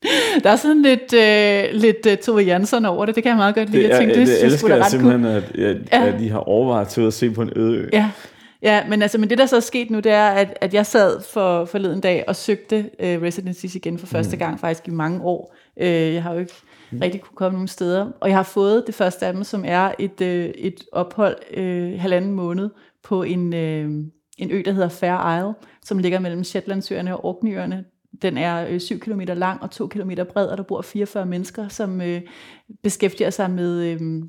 [0.45, 3.15] Der er sådan lidt, øh, lidt uh, Tove Jansson over det.
[3.15, 3.83] Det kan jeg meget godt lide.
[3.83, 6.07] Det, jeg tænkte, det, det, det elsker jeg simpelthen, at, at, Ja.
[6.07, 7.89] at de har overvejet at ud og se på en øde ø.
[7.93, 8.11] Ja,
[8.63, 10.87] ja men, altså, men det der så er sket nu, det er, at, at jeg
[10.87, 15.21] sad for forleden dag og søgte øh, residencies igen for første gang faktisk i mange
[15.23, 15.55] år.
[15.81, 16.55] Øh, jeg har jo ikke
[17.03, 18.07] rigtig kunne komme nogen steder.
[18.21, 22.01] Og jeg har fået det første af dem, som er et, øh, et ophold øh,
[22.01, 22.71] halvanden måned
[23.05, 23.91] på en, øh,
[24.39, 25.55] en ø, der hedder Fair Isle,
[25.85, 27.85] som ligger mellem Shetlandsøerne og Orkneyøerne.
[28.23, 31.69] Den er øh, 7 km lang og 2 km bred, og der bor 44 mennesker,
[31.69, 32.21] som øh,
[32.83, 34.23] beskæftiger sig med øh,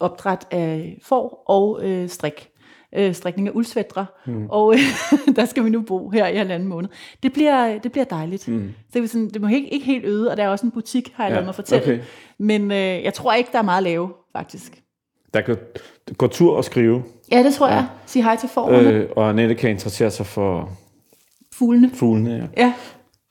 [0.00, 2.50] opdræt af får og øh, strik.
[2.96, 4.06] Øh, strikning af uldsvætre.
[4.26, 4.46] Mm.
[4.48, 4.80] Og øh,
[5.36, 6.88] der skal vi nu bo her i halvanden måned.
[7.22, 8.48] Det bliver, det bliver dejligt.
[8.48, 8.72] Mm.
[8.92, 10.72] Så det, er sådan, det må ikke, ikke helt øde, og der er også en
[10.72, 11.84] butik, har jeg ja, lavet mig fortælle.
[11.84, 12.00] Okay.
[12.38, 14.82] Men øh, jeg tror ikke, der er meget at lave, faktisk.
[15.34, 15.56] Der kan
[16.18, 17.02] gå tur og skrive.
[17.32, 17.74] Ja, det tror ja.
[17.74, 17.86] jeg.
[18.06, 18.90] Sig hej til forerne.
[18.90, 20.70] Øh, og Annette kan interessere sig for...
[21.52, 21.90] Fuglene.
[21.94, 22.64] Fuglene, ja.
[22.64, 22.72] Ja,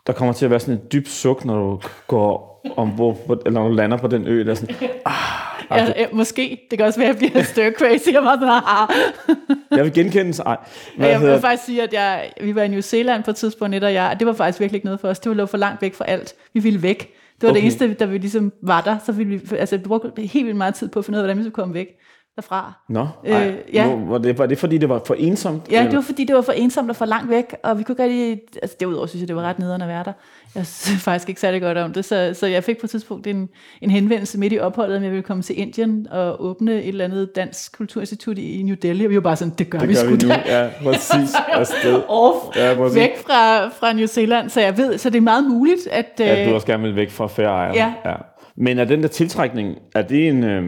[0.07, 3.59] Der kommer til at være sådan et dybt suk, når du går ombord, på, eller
[3.59, 4.75] når du lander på den ø, der er sådan,
[5.71, 6.67] ja, ja, måske.
[6.71, 8.09] Det kan også være, at jeg bliver stir crazy.
[8.13, 9.77] Jeg var sådan, ah.
[9.77, 10.57] jeg vil genkende sig.
[10.99, 13.83] Ja, jeg vil faktisk sige, at jeg, vi var i New Zealand på et tidspunkt,
[13.83, 15.19] og jeg, og det var faktisk virkelig ikke noget for os.
[15.19, 16.35] Det var for langt væk fra alt.
[16.53, 16.99] Vi ville væk.
[16.99, 17.07] Det
[17.41, 17.55] var okay.
[17.55, 18.97] det eneste, der vi ligesom var der.
[19.05, 21.25] Så ville vi, altså, vi brugte helt vildt meget tid på at finde ud af,
[21.25, 21.87] hvordan vi skulle komme væk
[22.35, 22.73] derfra.
[22.89, 23.95] Nå, ej, Øh, ja.
[23.95, 25.71] var, det, var det fordi, det var for ensomt?
[25.71, 25.95] Ja, det eller?
[25.97, 28.41] var fordi, det var for ensomt og for langt væk, og vi kunne ikke rigtig...
[28.61, 30.13] Altså, derudover synes jeg, det var ret nederen at være der.
[30.55, 33.27] Jeg synes faktisk ikke særlig godt om det, så, så jeg fik på et tidspunkt
[33.27, 33.49] en,
[33.81, 37.05] en henvendelse midt i opholdet, om jeg ville komme til Indien og åbne et eller
[37.05, 39.93] andet dansk kulturinstitut i, New Delhi, og vi var bare sådan, det gør det vi
[39.93, 40.29] gør sgu vi nu.
[40.29, 40.43] da.
[40.45, 41.35] Ja, præcis.
[41.53, 42.01] Afsted.
[42.07, 42.95] Off, Ja, præcis.
[42.99, 46.19] væk fra, fra New Zealand, så jeg ved, så det er meget muligt, at...
[46.19, 47.61] At du øh, også gerne vil væk fra færre.
[47.61, 47.93] Ja.
[48.05, 48.13] ja.
[48.57, 50.43] Men er den der tiltrækning, er det en...
[50.43, 50.63] Øh,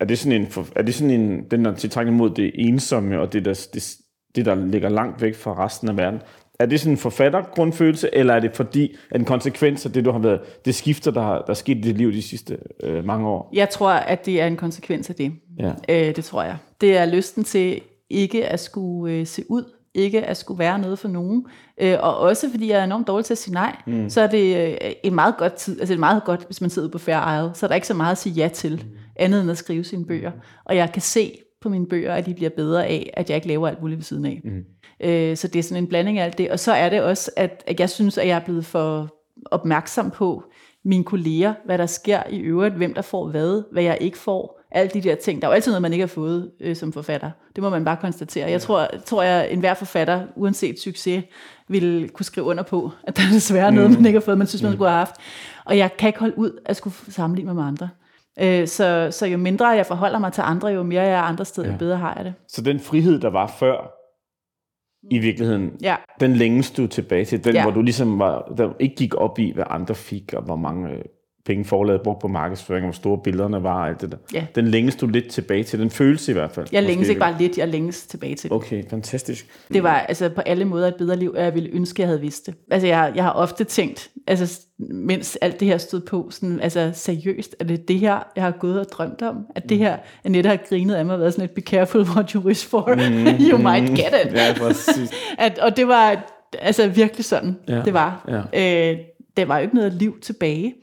[0.00, 3.32] er det sådan en, er det sådan en, den der tiltrækning mod det ensomme, og
[3.32, 3.96] det der, det,
[4.34, 6.20] det, der ligger langt væk fra resten af verden,
[6.58, 10.10] er det sådan en forfattergrundfølelse, eller er det fordi, at en konsekvens af det, du
[10.10, 13.28] har været, det skifter, der, der er sket i dit liv de sidste øh, mange
[13.28, 13.50] år?
[13.52, 15.32] Jeg tror, at det er en konsekvens af det.
[15.58, 15.72] Ja.
[15.88, 16.56] Øh, det tror jeg.
[16.80, 17.80] Det er lysten til
[18.10, 21.46] ikke at skulle øh, se ud, ikke at skulle være noget for nogen.
[21.80, 24.10] Øh, og også fordi jeg er enormt dårlig til at sige nej, mm.
[24.10, 26.88] så er det øh, en meget godt tid, altså er meget godt, hvis man sidder
[26.88, 29.07] på Fair Isle, så er der ikke så meget at sige ja til, mm.
[29.18, 30.32] Andet end at skrive sine bøger.
[30.64, 33.48] Og jeg kan se på mine bøger, at de bliver bedre af, at jeg ikke
[33.48, 34.40] laver alt muligt ved siden af.
[34.44, 34.64] Mm.
[35.00, 36.50] Øh, så det er sådan en blanding af alt det.
[36.50, 39.14] Og så er det også, at, at jeg synes, at jeg er blevet for
[39.44, 40.42] opmærksom på
[40.84, 44.58] mine kolleger, hvad der sker i øvrigt, hvem der får hvad, hvad jeg ikke får,
[44.70, 45.42] alle de der ting.
[45.42, 47.30] Der er jo altid noget, man ikke har fået øh, som forfatter.
[47.54, 48.50] Det må man bare konstatere.
[48.50, 51.24] Jeg tror, tror jeg, enhver forfatter, uanset succes,
[51.68, 54.46] vil kunne skrive under på, at der er desværre noget, man ikke har fået, man
[54.46, 55.14] synes, man skulle have haft.
[55.64, 57.88] Og jeg kan ikke holde ud at skulle sammenligne mig med andre.
[58.40, 61.44] Øh, så, så jo mindre jeg forholder mig til andre, jo mere jeg er andre
[61.44, 62.34] steder, jo bedre har jeg det.
[62.48, 63.94] Så den frihed, der var før,
[65.10, 65.96] i virkeligheden, Ja.
[66.20, 67.62] den længes du tilbage til, den Ja.
[67.62, 70.90] hvor du ligesom var, der ikke gik op i, hvad andre fik, og hvor mange
[70.90, 71.02] øh,
[71.48, 74.16] penge forlaget brugte på markedsføring, og hvor store billederne var, og alt det der.
[74.34, 74.46] Ja.
[74.54, 76.66] Den længes du lidt tilbage til, den følelse i hvert fald.
[76.72, 78.56] Jeg længes ikke bare lidt, jeg længes tilbage til det.
[78.56, 79.46] Okay, fantastisk.
[79.72, 82.20] Det var altså på alle måder et bedre liv, og jeg ville ønske, jeg havde
[82.20, 82.54] vidst det.
[82.70, 86.90] Altså jeg, jeg har ofte tænkt, altså mens alt det her stod på, sådan, altså
[86.94, 89.36] seriøst, er det det her, jeg har gået og drømt om?
[89.54, 92.30] At det her, Annette har grinet af mig og været sådan et, be careful what
[92.30, 92.88] you wish for,
[93.50, 94.32] you might get it.
[94.32, 95.10] Ja, præcis.
[95.38, 97.82] At, og det var altså virkelig sådan, ja.
[97.84, 98.24] det var.
[98.54, 98.90] Ja.
[98.92, 98.98] Øh,
[99.36, 100.74] der var jo ikke noget liv tilbage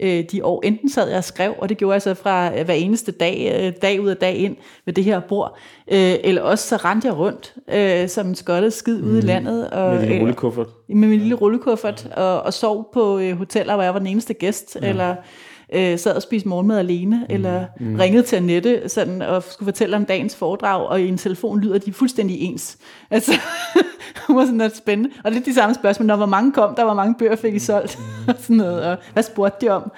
[0.00, 0.62] øh, de år.
[0.64, 3.60] Enten sad jeg og skrev, og det gjorde jeg så fra øh, hver eneste dag,
[3.66, 5.58] øh, dag ud af dag ind ved det her bord,
[5.92, 9.70] øh, eller også så rendte jeg rundt øh, som en skottet skid ude i landet.
[9.70, 10.00] Og, Mhm.
[10.00, 10.66] Med din øh, rullekuffert.
[10.88, 14.34] med min lille rullekuffert, og, og sov på øh, hoteller, hvor jeg var den eneste
[14.34, 14.88] gæst, ja.
[14.88, 15.14] eller
[15.74, 17.34] øh, sad og spiste morgenmad alene, mm.
[17.34, 17.94] eller mm.
[17.94, 21.78] ringede til Annette sådan, og skulle fortælle om dagens foredrag, og i en telefon lyder
[21.78, 22.78] de fuldstændig ens.
[23.10, 23.32] Altså,
[24.26, 25.10] det var sådan noget spændende.
[25.24, 27.58] Og lidt de samme spørgsmål, når hvor mange kom der, hvor mange bøger fik I
[27.58, 27.98] solgt,
[28.28, 29.92] og sådan noget, og hvad spurgte de om?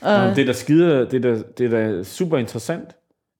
[0.00, 2.88] Og, Nå, det er da skide, det er da, det er da super interessant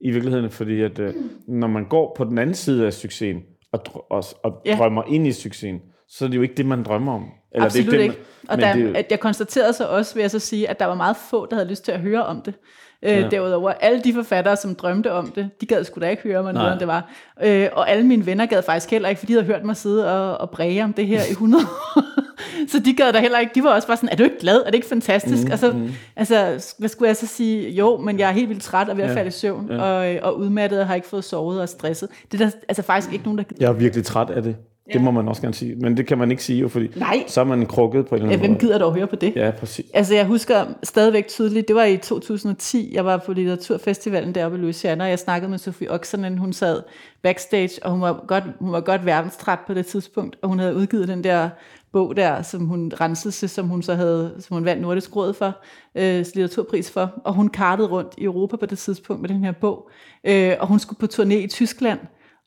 [0.01, 1.15] i virkeligheden, fordi at øh,
[1.49, 4.77] når man går på den anden side af succesen, og, og, og Ja.
[4.77, 7.25] drømmer ind i succesen, så er det jo ikke det, man drømmer om.
[7.53, 8.15] Eller Absolut det er ikke.
[8.15, 10.81] det, Og men der, det, at jeg konstaterede så også, vil jeg så sige, at
[10.81, 12.55] der var meget få, der havde lyst til at høre om det.
[13.03, 13.29] Øh, Ja.
[13.31, 16.45] Derudover, alle de forfattere, som drømte om det, de gad sgu da ikke høre om,
[16.45, 16.53] Nej.
[16.63, 17.11] hvordan det var.
[17.43, 20.13] Øh, og alle mine venner gad faktisk heller ikke, fordi de havde hørt mig sidde
[20.13, 21.65] og, og bræge om det her i 100
[21.97, 22.03] år.
[22.73, 23.53] så de gad da heller ikke.
[23.55, 24.57] De var også bare sådan, er du ikke glad?
[24.61, 25.45] Er det ikke fantastisk?
[25.45, 25.91] Mm, altså, mm.
[26.17, 27.71] altså, hvad skulle jeg så sige?
[27.71, 29.15] Jo, men jeg er helt vildt træt og ved at Ja.
[29.17, 29.83] falde i søvn, Ja.
[29.83, 32.09] og, og udmattet og har ikke fået sovet og stresset.
[32.33, 33.45] Det er der altså faktisk ikke nogen, der...
[33.61, 34.57] jeg er virkelig træt af det.
[34.89, 35.01] Det Ja.
[35.01, 35.75] må man også gerne sige.
[35.77, 37.25] Men det kan man ikke sige jo, fordi Nej.
[37.27, 38.61] så er man krukket på en eller Ja, anden hvem måde.
[38.61, 39.33] gider dog høre på det?
[39.37, 39.87] Ja, præcis.
[39.95, 44.61] Altså, jeg husker stadigvæk tydeligt, det var i 2010, jeg var på litteraturfestivalen deroppe i
[44.61, 46.83] Louisiana, og jeg snakkede med Sofie Oxenen, hun sad
[47.23, 50.75] backstage, og hun var godt, hun var godt verdenstræt på det tidspunkt, og hun havde
[50.77, 51.49] udgivet den der
[51.93, 55.35] bog der, som hun rensede sig, som hun så havde, som hun vandt Nordisk Råd
[55.35, 55.53] for,
[55.95, 59.53] øh, litteraturpris for, og hun kartede rundt i Europa på det tidspunkt med den her
[59.53, 59.91] bog,
[60.25, 61.99] øh, og hun skulle på turné i Tyskland,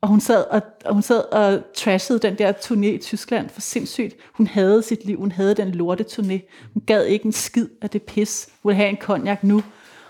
[0.02, 3.62] og hun sad og, og, hun sad og trashede den der turné i Tyskland for
[3.62, 4.16] sindssygt.
[4.34, 6.38] Hun havde sit liv, hun havde den lorte turné.
[6.74, 8.50] Hun gad ikke en skid af det pis.
[8.64, 9.64] Hun ville have en konjak nu.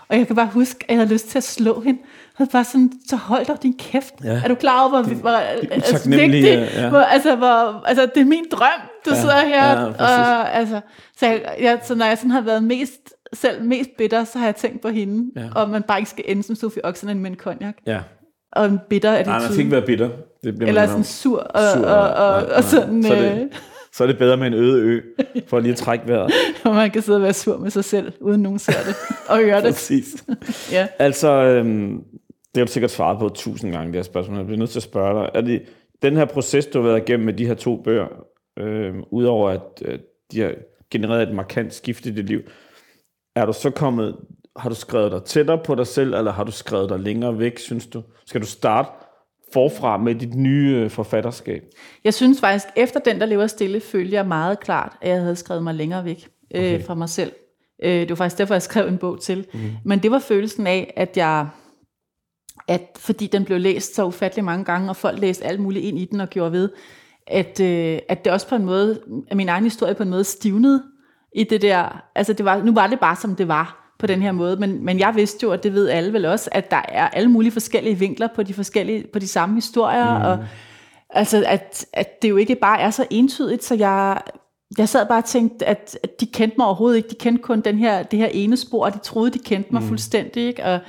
[0.08, 2.00] Og jeg kan bare huske, at jeg havde lyst til at slå hende.
[2.02, 4.14] Jeg havde bare sådan, så hold dog din kæft.
[4.24, 4.40] Ja.
[4.44, 6.88] Er du klar over, hvor, hvor altså, ja.
[6.88, 8.68] hvor, altså, hvor, altså, det er min drøm,
[9.04, 9.70] du Ja, sidder her.
[9.70, 10.80] ja, og, altså,
[11.18, 14.46] så, jeg, jeg, så når jeg sådan har været mest selv mest bitter, så har
[14.46, 15.40] jeg tænkt på hende, Ja.
[15.42, 15.48] ja.
[15.54, 17.74] og man bare ikke skal ende som Sofie Oxenden med en cognac.
[17.86, 18.00] Ja.
[18.52, 19.38] Og en bitter Nej, attitude.
[19.40, 20.08] man skal ikke være bitter.
[20.44, 22.56] Det bliver Eller sådan sur, og, Sur, og, og, nej, nej.
[22.56, 23.46] og sådan, Så er det- øh,
[23.92, 25.00] Så er det bedre med en øde ø,
[25.48, 26.32] for lige at trække vejret.
[26.62, 28.96] hvor man kan sidde og være sur med sig selv, uden nogen ser det,
[29.28, 29.64] og høre det.
[29.64, 30.24] Præcis.
[30.72, 30.86] Ja.
[30.98, 31.90] Altså, øhm,
[32.54, 34.36] det har du sikkert svaret på tusind gange, det her spørgsmål.
[34.36, 35.30] Jeg bliver nødt til at spørge dig.
[35.34, 35.62] Er det
[36.02, 38.06] den her proces, du har været igennem med de her to bøger,
[38.58, 39.98] øhm, udover at øh,
[40.32, 40.52] de har
[40.90, 42.40] genereret et markant skift i dit liv,
[43.36, 44.16] er du så kommet,
[44.56, 47.58] har du skrevet dig tættere på dig selv, eller har du skrevet dig længere væk,
[47.58, 48.02] synes du?
[48.26, 48.88] Skal du starte
[49.52, 51.62] forfra med dit nye øh, forfatterskab?
[52.04, 55.36] Jeg synes faktisk, efter den, der lever stille, følte jeg meget klart, at jeg havde
[55.36, 56.78] skrevet mig længere væk okay.
[56.78, 57.32] øh, fra mig selv.
[57.84, 59.46] Øh, det var faktisk derfor, jeg skrev en bog til.
[59.54, 59.60] Mm.
[59.84, 61.48] Men det var følelsen af, at jeg,
[62.68, 65.98] at fordi den blev læst så ufattelig mange gange, og folk læste alt muligt ind
[65.98, 66.68] i den og gjorde ved,
[67.26, 70.24] at, øh, at det også på en måde, at min egen historie på en måde
[70.24, 70.82] stivnede
[71.34, 74.22] i det der, altså det var, nu var det bare som det var på den
[74.22, 76.82] her måde, men, men jeg vidste jo, og det ved alle vel også, at der
[76.88, 80.24] er alle mulige forskellige vinkler på de forskellige, på de samme historier, mm.
[80.24, 80.38] og
[81.10, 84.20] altså at, at det jo ikke bare er så entydigt, så jeg,
[84.78, 87.60] jeg sad bare og tænkte, at, at de kendte mig overhovedet ikke, de kendte kun
[87.60, 89.88] den her, det her ene spor, og de troede, de kendte mig mm.
[89.88, 90.64] fuldstændig, ikke?
[90.64, 90.80] og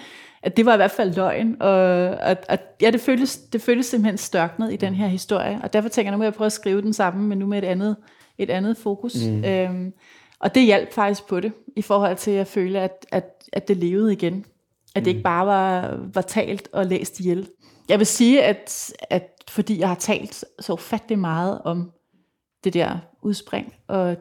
[0.44, 1.80] at det var i hvert fald løgn, og
[2.22, 5.90] at, at ja, det føltes, det føltes simpelthen størknet i den her historie, og derfor
[5.90, 7.96] tænker jeg, nu må jeg prøve at skrive den sammen, men nu med et andet,
[8.38, 9.16] et andet fokus.
[9.26, 9.44] Mm.
[9.46, 9.94] Øhm,
[10.44, 13.78] og det hjalp faktisk på det, i forhold til at føle, at, at, at det
[13.78, 14.46] levede igen.
[14.96, 17.50] At det ikke bare var, var talt og læst ihjel.
[17.90, 21.92] Jeg vil sige, at, at fordi jeg har talt så ufattelig meget om
[22.64, 24.18] det der udspring, og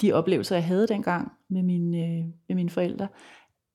[0.00, 3.08] de oplevelser, jeg havde dengang med mine, øh, med mine forældre,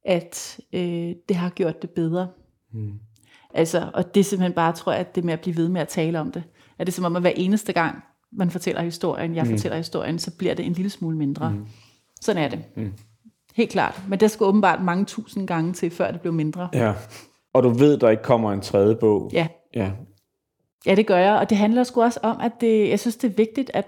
[0.05, 2.27] at øh, det har gjort det bedre.
[2.73, 2.99] Mm.
[3.53, 5.81] Altså, og det er simpelthen bare, tror jeg, at det med at blive ved med
[5.81, 6.43] at tale om det.
[6.77, 9.49] At det er som om, at hver eneste gang, man fortæller historien, jeg mm.
[9.49, 11.51] fortæller historien, så bliver det en lille smule mindre.
[11.51, 11.65] Mm.
[12.21, 12.59] Sådan er det.
[12.75, 12.93] Mm.
[13.55, 14.01] Helt klart.
[14.09, 16.69] Men der skulle åbenbart mange tusind gange til, før det blev mindre.
[16.73, 16.93] Ja.
[17.53, 19.29] Og du ved, der ikke kommer en tredje bog.
[19.33, 19.47] Ja.
[19.75, 19.91] Ja.
[20.85, 21.33] Ja, det gør jeg.
[21.33, 23.87] Og det handler sgu også om, at det, jeg synes, det er vigtigt, at,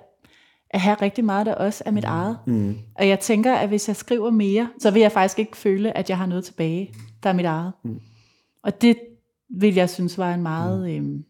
[0.69, 2.37] at have rigtig meget, der også er mit eget.
[2.47, 2.77] Mm.
[2.95, 6.09] Og jeg tænker, at hvis jeg skriver mere, så vil jeg faktisk ikke føle, at
[6.09, 7.71] jeg har noget tilbage, der er mit eget.
[7.83, 7.99] Mm.
[8.63, 8.97] Og det
[9.49, 10.95] vil jeg synes var en meget, mm.
[10.95, 11.25] øhm,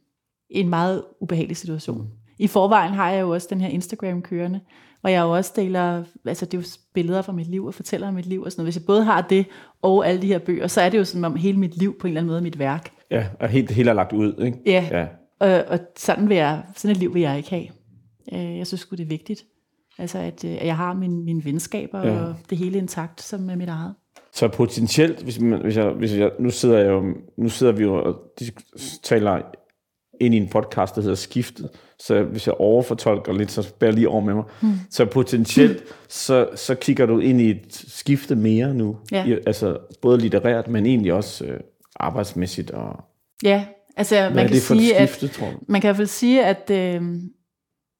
[0.50, 2.08] en meget ubehagelig situation.
[2.44, 4.60] I forvejen har jeg jo også den her Instagram kørende,
[5.02, 8.08] hvor jeg jo også deler, altså det er jo billeder fra mit liv og fortæller
[8.08, 8.66] om mit liv og sådan noget.
[8.74, 9.46] Hvis jeg både har det
[9.82, 12.08] og alle de her bøger, så er det jo som om hele mit liv på
[12.08, 12.90] en eller anden måde mit værk.
[13.12, 14.58] Ja, og helt, helt er lagt ud, ikke?
[14.66, 15.08] Ja, Ja.
[15.40, 17.66] Og, og sådan, vil jeg, sådan et liv vil jeg ikke have.
[18.34, 19.44] Øh, Jeg synes det er vigtigt.
[20.00, 22.20] Altså, at, øh, at jeg har mine, mine venskaber Ja.
[22.22, 23.94] og det hele intakt, som er mit eget.
[24.34, 27.04] Så potentielt, hvis, man, hvis, jeg, hvis jeg, nu sidder jeg jo,
[27.38, 28.16] nu sidder vi jo og
[29.04, 29.42] taler
[30.22, 34.10] ind i en podcast, der hedder Skiftet, så hvis jeg overfortolker lidt, så bær lige
[34.10, 34.44] over med mig.
[34.62, 34.74] Mm.
[34.90, 35.94] Så potentielt, mm.
[36.10, 39.26] så, så kigger du ind i et skifte mere nu, Ja.
[39.26, 41.60] I, altså både litterært, men egentlig også øh,
[41.96, 42.72] arbejdsmæssigt.
[42.72, 43.04] Og,
[43.44, 43.66] Ja,
[43.98, 45.58] altså man kan det sige, at skifte, tror du?
[45.68, 47.02] man kan vel sige, at, øh,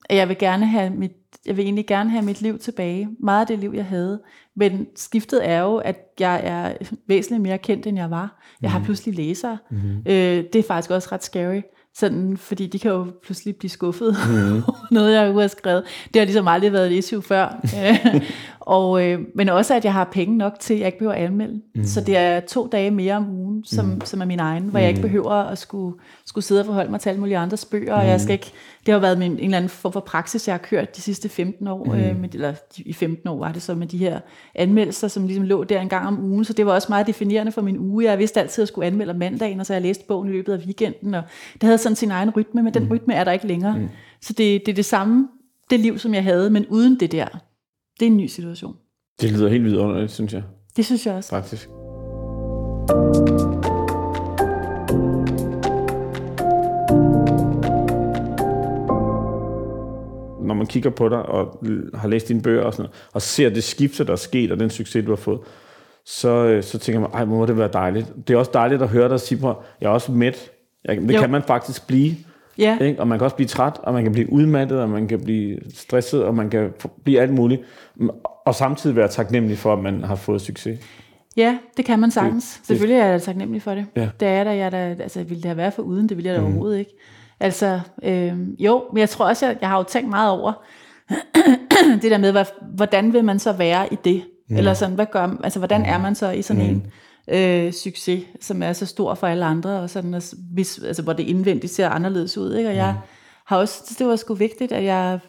[0.10, 1.12] at jeg vil gerne have mit,
[1.46, 3.10] jeg vil egentlig gerne have mit liv tilbage.
[3.20, 4.22] Meget af det liv, jeg havde.
[4.56, 6.74] Men skiftet er jo, at jeg er
[7.08, 8.44] væsentligt mere kendt, end jeg var.
[8.62, 9.58] Jeg har pludselig læsere.
[9.72, 9.98] Mm-hmm.
[10.06, 11.62] Øh, det er faktisk også ret scary.
[11.96, 14.62] Sådan, fordi de kan jo pludselig blive skuffet mm.
[14.92, 15.84] noget, jeg har skrevet.
[16.14, 17.56] Det har ligesom aldrig været et issue før.
[18.66, 21.26] Og, øh, men også, at jeg har penge nok til, at jeg ikke behøver at
[21.26, 21.62] anmelde.
[21.76, 21.84] Mm.
[21.84, 24.02] Så det er to dage mere om ugen, som, mm.
[24.06, 27.00] som er min egen, hvor jeg ikke behøver at skulle, skulle sidde og forholde mig
[27.00, 27.96] til alle mulige andres bøger.
[27.96, 28.02] Mm.
[28.02, 28.52] Og jeg skal ikke,
[28.86, 31.30] det har været min, en eller anden form for praksis, jeg har kørt de sidste
[31.30, 31.84] 15 år.
[31.84, 31.92] Mm.
[31.92, 34.20] Øh, med, eller i 15 år var det så med de her
[34.56, 36.46] anmeldelser, som ligesom lå der en gang om ugen.
[36.46, 38.06] Så det var også meget definerende for min uge.
[38.06, 40.32] Jeg vidste altid, at jeg skulle anmelde om mandagen, og så jeg læst bogen i
[40.32, 41.14] løbet af weekenden.
[41.14, 41.24] Og
[41.54, 43.78] det havde sådan sin egen rytme, men den rytme er der ikke længere.
[43.78, 43.88] Mm.
[44.22, 45.28] Så det, det er det samme,
[45.70, 47.26] det liv, som jeg havde, men uden det der.
[48.00, 48.76] Det er en ny situation.
[49.22, 50.44] Det lyder helt vidunderligt, synes jeg,
[50.78, 51.30] Det synes jeg også.
[51.30, 51.70] faktisk.
[60.48, 61.64] Når man kigger på dig og
[61.94, 64.60] har læst dine bøger og sådan noget, og ser det skifte, der er sket, og
[64.60, 65.40] den succes, du har fået,
[66.06, 68.14] så, øh, så tænker man, ej, må det være dejligt.
[68.28, 70.52] Det er også dejligt at høre dig sige på, jeg er også mæt.
[70.86, 71.20] Jeg, det Jo.
[71.20, 72.16] kan man faktisk blive.
[72.58, 73.00] Ja, Ikke?
[73.00, 75.60] Og man kan også blive træt, og man kan blive udmattet, og man kan blive
[75.76, 76.74] stresset, og man kan
[77.04, 77.62] blive alt muligt.
[78.46, 80.80] Og samtidig være taknemmelig for, at man har fået succes.
[81.38, 82.56] ja det kan man sagtens.
[82.58, 83.86] det- Selvfølgelig er jeg taknemmelig for det.
[83.96, 84.10] Ja.
[84.20, 86.28] Det er der, jeg er der, altså ville det have været for uden, det ville
[86.30, 86.48] jeg da mm.
[86.48, 86.92] overhovedet ikke.
[87.40, 90.54] Altså, øh, jo, men jeg tror også, jeg, jeg har jo tænkt meget over
[92.02, 94.24] det der med, hvad, hvordan vil man så være i det?
[94.50, 94.58] Mm.
[94.58, 96.70] Eller sådan, hvad gør, altså, hvordan er man så i sådan mm.
[96.70, 96.86] en
[97.28, 101.14] øh, succes, som er så stor for alle andre, og sådan, altså, hvis, altså, hvor
[101.14, 102.70] det indvendigt ser anderledes ud, ikke?
[102.70, 102.96] Og jeg
[103.46, 105.20] har også, det var sgu vigtigt, at jeg,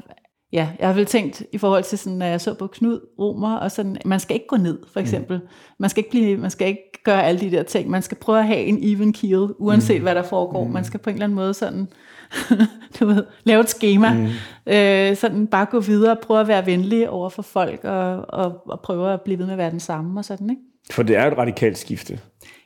[0.55, 3.57] Ja, jeg har vel tænkt i forhold til sådan, når jeg så på Knud Romer,
[3.57, 5.39] og sådan, man skal ikke gå ned, for eksempel.
[5.39, 5.47] Mm.
[5.79, 7.91] Man skal ikke blive, man skal ikke gøre alle de der ting.
[7.91, 10.03] Man skal prøve at have en even keel, uanset mm.
[10.03, 10.65] hvad der foregår.
[10.65, 10.71] Mm.
[10.71, 11.89] Man skal på en eller anden måde sådan,
[13.01, 14.13] du ved, lave et schema.
[14.13, 14.27] Mm.
[14.73, 18.81] Øh, sådan bare gå videre, prøve at være venlig over for folk, og, og, og
[18.81, 20.63] prøve at blive ved med at være den samme, og sådan, ikke?
[20.91, 22.21] For det er jo et radikalt skifte.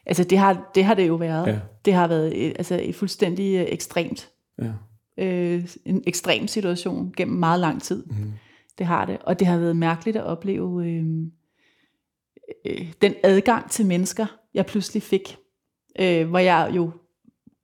[0.06, 1.46] Altså, det har det, har det jo været.
[1.46, 1.58] Ja.
[1.84, 4.30] Det har været et, altså, et fuldstændig øh, ekstremt.
[4.62, 4.72] Ja.
[5.18, 8.04] Øh, en ekstrem situation gennem meget lang tid.
[8.06, 8.32] Mm.
[8.78, 9.18] Det har det.
[9.20, 11.04] Og det har været mærkeligt at opleve øh,
[12.66, 15.36] øh, den adgang til mennesker, jeg pludselig fik.
[16.00, 16.90] Øh, hvor jeg jo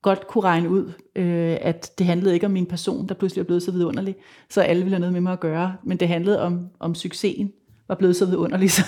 [0.02, 3.46] godt kunne regne ud, øh, at det handlede ikke om min person, der pludselig er
[3.46, 4.16] blevet så vidunderlig,
[4.50, 5.76] så alle ville have noget med mig at gøre.
[5.84, 7.52] Men det handlede om, om succesen
[7.88, 8.82] var blevet så vidunderlig, så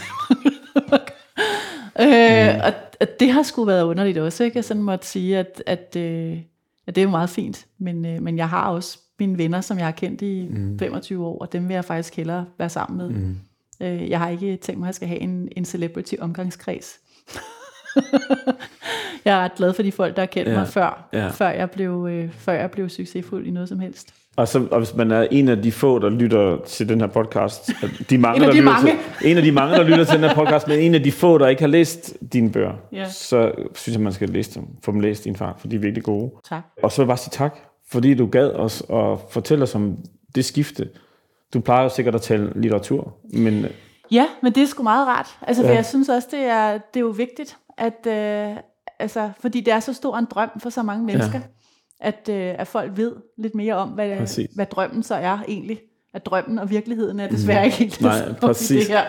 [2.01, 2.61] øh, mm.
[2.65, 4.57] og, og det har sgu været underligt også, ikke?
[4.57, 6.39] Jeg sådan måtte sige, at, at, øh,
[6.87, 9.79] at det er jo meget fint, men, øh, men jeg har også mine venner, som
[9.79, 10.79] jeg har kendt i mm.
[10.79, 13.09] 25 år, og dem vil jeg faktisk hellere være sammen med.
[13.09, 13.37] Mm.
[13.81, 16.99] Øh, jeg har ikke tænkt mig, at jeg skal have en, en celebrity omgangskreds.
[19.25, 20.59] jeg er ret glad for de folk, der har kendt ja.
[20.59, 21.29] mig før, ja.
[21.29, 24.15] før, jeg blev, øh, før jeg blev succesfuld i noget som helst.
[24.37, 27.07] Og, så, og hvis man er en af de få, der lytter til den her
[27.09, 27.71] podcast,
[28.11, 28.91] de mange, en, af de der mange.
[29.21, 31.13] Til, en af de mange, der lytter til den her podcast, men en af de
[31.13, 33.09] få, der ikke har læst dine bøger, ja.
[33.09, 35.81] så synes jeg, man skal læse dem, få dem læst din far, for de er
[35.81, 36.31] virkelig gode.
[36.49, 36.63] Tak.
[36.83, 37.59] Og så bare sige tak,
[37.91, 39.97] fordi du gad os at fortælle os om
[40.35, 40.89] det skifte.
[41.55, 43.67] Du plejer jo sikkert at tale litteratur, men...
[44.11, 45.29] Ja, men det er sgu meget rart.
[45.43, 45.75] Altså, for ja.
[45.75, 48.57] jeg synes også, det er, det er jo vigtigt, at, øh,
[48.99, 51.39] altså, fordi det er så stor en drøm for så mange mennesker.
[51.39, 51.45] Ja
[52.01, 54.09] at, øh, at folk ved lidt mere om, hvad,
[54.55, 55.81] hvad drømmen så er egentlig.
[56.15, 57.65] At drømmen og virkeligheden er desværre mm.
[57.65, 58.87] ikke helt Nej, præcis.
[58.87, 59.05] det her.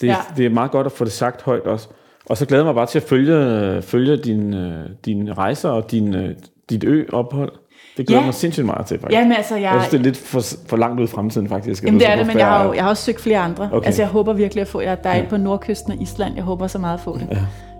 [0.00, 0.16] Det, ja.
[0.36, 1.88] det er meget godt at få det sagt højt også.
[2.26, 5.90] Og så glæder jeg mig bare til at følge, følge din, øh, din rejser og
[5.90, 6.34] din, øh,
[6.70, 7.52] dit ø-ophold.
[7.96, 8.26] Det glæder ja.
[8.26, 9.18] mig sindssygt meget til, faktisk.
[9.18, 9.62] Jamen, altså, jeg...
[9.62, 11.84] jeg synes, det er lidt for, for langt ud i fremtiden, faktisk.
[11.84, 13.68] Jamen, det er det, men jeg har, jo, jeg har også søgt flere andre.
[13.72, 13.86] Okay.
[13.86, 14.80] Altså, jeg håber virkelig at få...
[14.80, 15.22] Jeg, er ja.
[15.22, 16.34] et på nordkysten af Island.
[16.34, 17.28] Jeg håber så meget at få det.
[17.30, 17.38] Ja.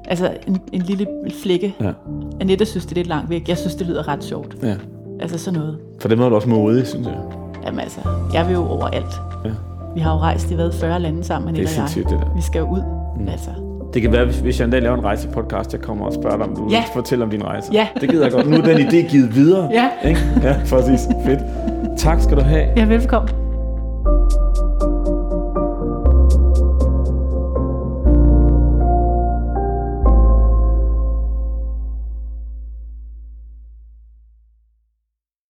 [0.09, 1.07] Altså en, en lille
[1.43, 1.75] flække.
[1.81, 1.91] Ja.
[2.41, 3.49] Annette synes, det er lidt langt væk.
[3.49, 4.57] Jeg synes, det lyder ret sjovt.
[4.63, 4.75] Ja.
[5.21, 5.79] Altså sådan noget.
[6.01, 7.17] For det må du også modig, synes jeg.
[7.67, 8.01] Jamen altså,
[8.35, 9.15] jeg vil jo overalt.
[9.45, 9.51] Ja.
[9.95, 12.05] Vi har jo rejst i hvad, 40 lande sammen, Annette det er og jeg.
[12.05, 12.35] Det der.
[12.37, 12.83] Vi skal jo ud.
[13.21, 13.29] Mm.
[13.29, 13.51] Altså.
[13.95, 16.47] Det kan være, hvis jeg en dag laver en rejsepodcast, jeg kommer og spørger dig,
[16.47, 16.85] om du ja.
[16.95, 17.73] fortæller om din rejse.
[17.73, 17.89] Ja.
[18.01, 18.51] Det gider jeg godt.
[18.51, 19.71] Nu er den idé givet videre.
[19.73, 20.09] Ja.
[20.09, 20.21] Ikke?
[20.43, 21.01] Ja, præcis.
[21.27, 21.41] Fedt.
[21.99, 22.67] Tak skal du have.
[22.77, 23.31] Ja, velkommen.